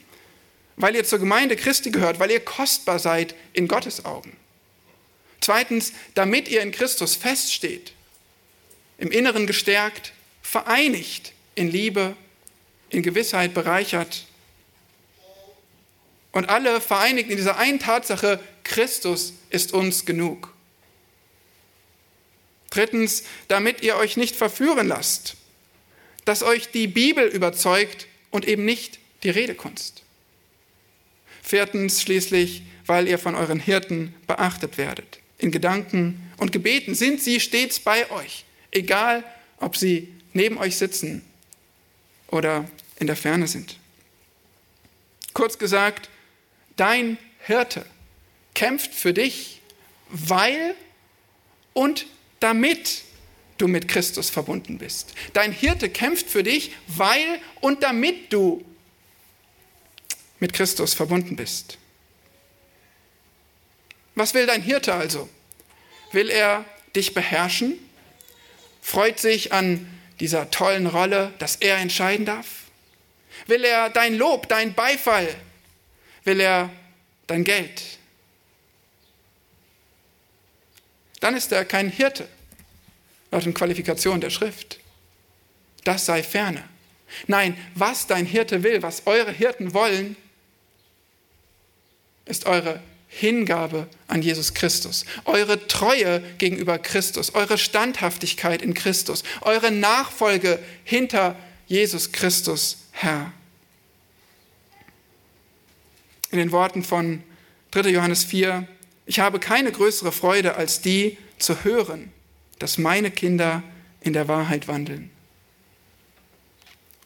[0.77, 4.37] Weil ihr zur Gemeinde Christi gehört, weil ihr kostbar seid in Gottes Augen.
[5.41, 7.96] Zweitens, damit ihr in Christus feststeht,
[8.99, 12.17] im Inneren gestärkt, vereinigt in Liebe,
[12.91, 14.27] in Gewissheit bereichert
[16.37, 20.53] und alle vereinigt in dieser einen Tatsache, Christus ist uns genug.
[22.69, 25.37] Drittens, damit ihr euch nicht verführen lasst,
[26.27, 30.03] dass euch die Bibel überzeugt und eben nicht die Redekunst.
[31.43, 35.21] Viertens schließlich, weil ihr von euren Hirten beachtet werdet.
[35.39, 38.45] In Gedanken und Gebeten sind sie stets bei euch,
[38.77, 39.24] egal
[39.59, 41.24] ob sie neben euch sitzen
[42.29, 42.68] oder
[42.99, 43.79] in der Ferne sind.
[45.33, 46.09] Kurz gesagt,
[46.77, 47.85] dein Hirte
[48.55, 49.61] kämpft für dich,
[50.09, 50.74] weil
[51.72, 52.07] und
[52.41, 53.03] damit
[53.59, 55.14] du mit Christus verbunden bist.
[55.33, 58.64] Dein Hirte kämpft für dich, weil und damit du
[60.39, 61.79] mit Christus verbunden bist.
[64.14, 65.29] Was will dein Hirte also?
[66.12, 66.64] Will er
[66.95, 67.79] dich beherrschen?
[68.87, 69.84] Freut sich an
[70.20, 72.47] dieser tollen Rolle, dass er entscheiden darf?
[73.49, 75.26] Will er dein Lob, dein Beifall?
[76.22, 76.70] Will er
[77.26, 77.82] dein Geld?
[81.18, 82.28] Dann ist er kein Hirte,
[83.32, 84.78] laut den Qualifikationen der Schrift.
[85.82, 86.62] Das sei ferne.
[87.26, 90.16] Nein, was dein Hirte will, was eure Hirten wollen,
[92.24, 99.71] ist eure Hingabe an Jesus Christus, eure Treue gegenüber Christus, eure Standhaftigkeit in Christus, eure
[99.71, 101.37] Nachfolge hinter
[101.67, 103.33] Jesus Christus, Herr.
[106.31, 107.23] In den Worten von
[107.71, 107.91] 3.
[107.91, 108.67] Johannes 4,
[109.07, 112.13] ich habe keine größere Freude als die zu hören,
[112.59, 113.63] dass meine Kinder
[114.01, 115.11] in der Wahrheit wandeln.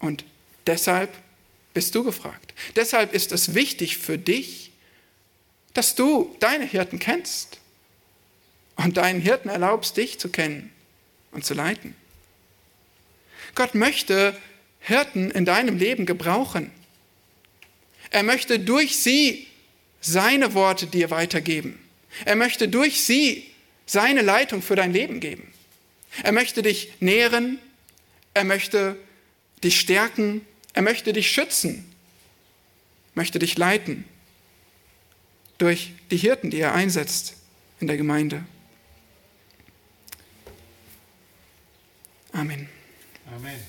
[0.00, 0.24] Und
[0.66, 1.10] deshalb
[1.74, 2.54] bist du gefragt.
[2.76, 4.69] Deshalb ist es wichtig für dich,
[5.74, 7.58] dass du deine Hirten kennst
[8.76, 10.72] und deinen Hirten erlaubst, dich zu kennen
[11.32, 11.94] und zu leiten.
[13.54, 14.36] Gott möchte
[14.80, 16.70] Hirten in deinem Leben gebrauchen.
[18.10, 19.46] Er möchte durch sie
[20.00, 21.78] seine Worte dir weitergeben.
[22.24, 23.46] Er möchte durch sie
[23.86, 25.52] seine Leitung für dein Leben geben.
[26.22, 27.58] Er möchte dich nähren,
[28.34, 28.96] er möchte
[29.62, 31.84] dich stärken, er möchte dich schützen,
[33.14, 34.04] möchte dich leiten
[35.60, 37.34] durch die Hirten, die er einsetzt
[37.80, 38.44] in der Gemeinde.
[42.32, 42.68] Amen.
[43.36, 43.60] Amen.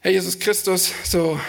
[0.00, 1.40] Herr Jesus Christus, so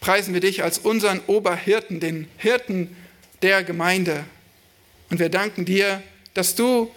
[0.00, 2.96] preisen wir dich als unseren Oberhirten, den Hirten
[3.42, 4.24] der Gemeinde.
[5.10, 6.00] Und wir danken dir,
[6.32, 6.94] dass du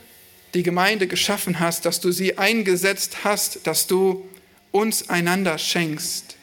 [0.53, 4.29] die Gemeinde geschaffen hast, dass du sie eingesetzt hast, dass du
[4.71, 6.35] uns einander schenkst,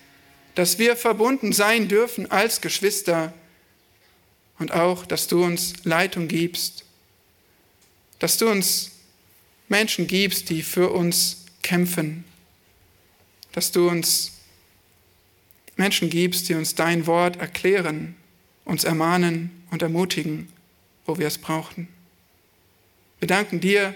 [0.57, 3.33] dass wir verbunden sein dürfen als Geschwister
[4.65, 6.87] und auch, dass du uns Leitung gibst,
[8.19, 8.93] dass du uns
[9.69, 12.25] Menschen gibst, die für uns kämpfen,
[13.53, 14.33] dass du uns
[15.77, 18.17] Menschen gibst, die uns dein Wort erklären,
[18.65, 20.49] uns ermahnen und ermutigen,
[21.05, 21.87] wo wir es brauchen.
[23.19, 23.95] Wir danken dir,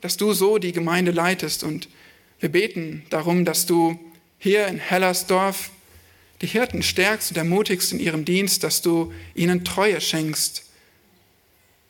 [0.00, 1.62] dass du so die Gemeinde leitest.
[1.62, 1.88] Und
[2.40, 3.96] wir beten darum, dass du
[4.40, 5.70] hier in Hellersdorf
[6.42, 10.64] die Hirten stärkst und ermutigst in ihrem Dienst, dass du ihnen Treue schenkst.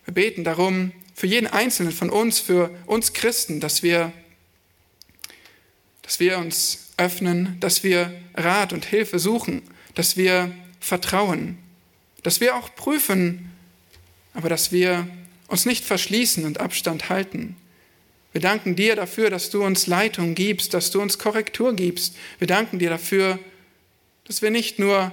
[0.05, 4.13] Wir beten darum für jeden Einzelnen von uns, für uns Christen, dass wir,
[6.03, 9.63] dass wir uns öffnen, dass wir Rat und Hilfe suchen,
[9.95, 11.57] dass wir vertrauen,
[12.21, 13.51] dass wir auch prüfen,
[14.35, 15.07] aber dass wir
[15.47, 17.55] uns nicht verschließen und Abstand halten.
[18.33, 22.15] Wir danken dir dafür, dass du uns Leitung gibst, dass du uns Korrektur gibst.
[22.39, 23.39] Wir danken dir dafür,
[24.33, 25.11] dass wir nicht nur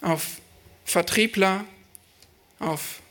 [0.00, 0.40] auf
[0.86, 1.66] Vertriebler,
[2.58, 3.02] auf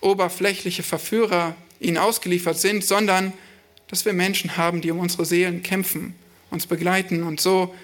[0.00, 3.34] oberflächliche Verführer ihnen ausgeliefert sind, sondern
[3.88, 6.14] dass wir Menschen haben, die um unsere Seelen kämpfen,
[6.50, 7.22] uns begleiten.
[7.22, 7.74] Und so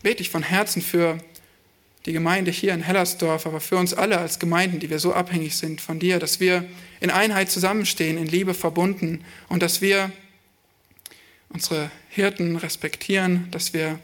[0.00, 1.18] bete ich von Herzen für
[2.06, 5.56] die Gemeinde hier in Hellersdorf, aber für uns alle als Gemeinden, die wir so abhängig
[5.56, 6.64] sind von dir, dass wir
[7.00, 10.12] in Einheit zusammenstehen, in Liebe verbunden und dass wir
[11.48, 13.98] unsere Hirten respektieren, dass wir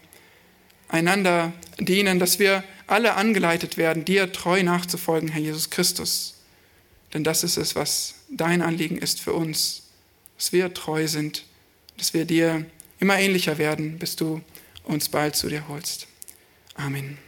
[0.89, 6.35] einander dienen, dass wir alle angeleitet werden, dir treu nachzufolgen, Herr Jesus Christus.
[7.13, 9.83] Denn das ist es, was dein Anliegen ist für uns,
[10.37, 11.45] dass wir treu sind,
[11.97, 12.67] dass wir dir
[12.99, 14.41] immer ähnlicher werden, bis du
[14.85, 16.07] uns bald zu dir holst.
[16.75, 17.26] Amen.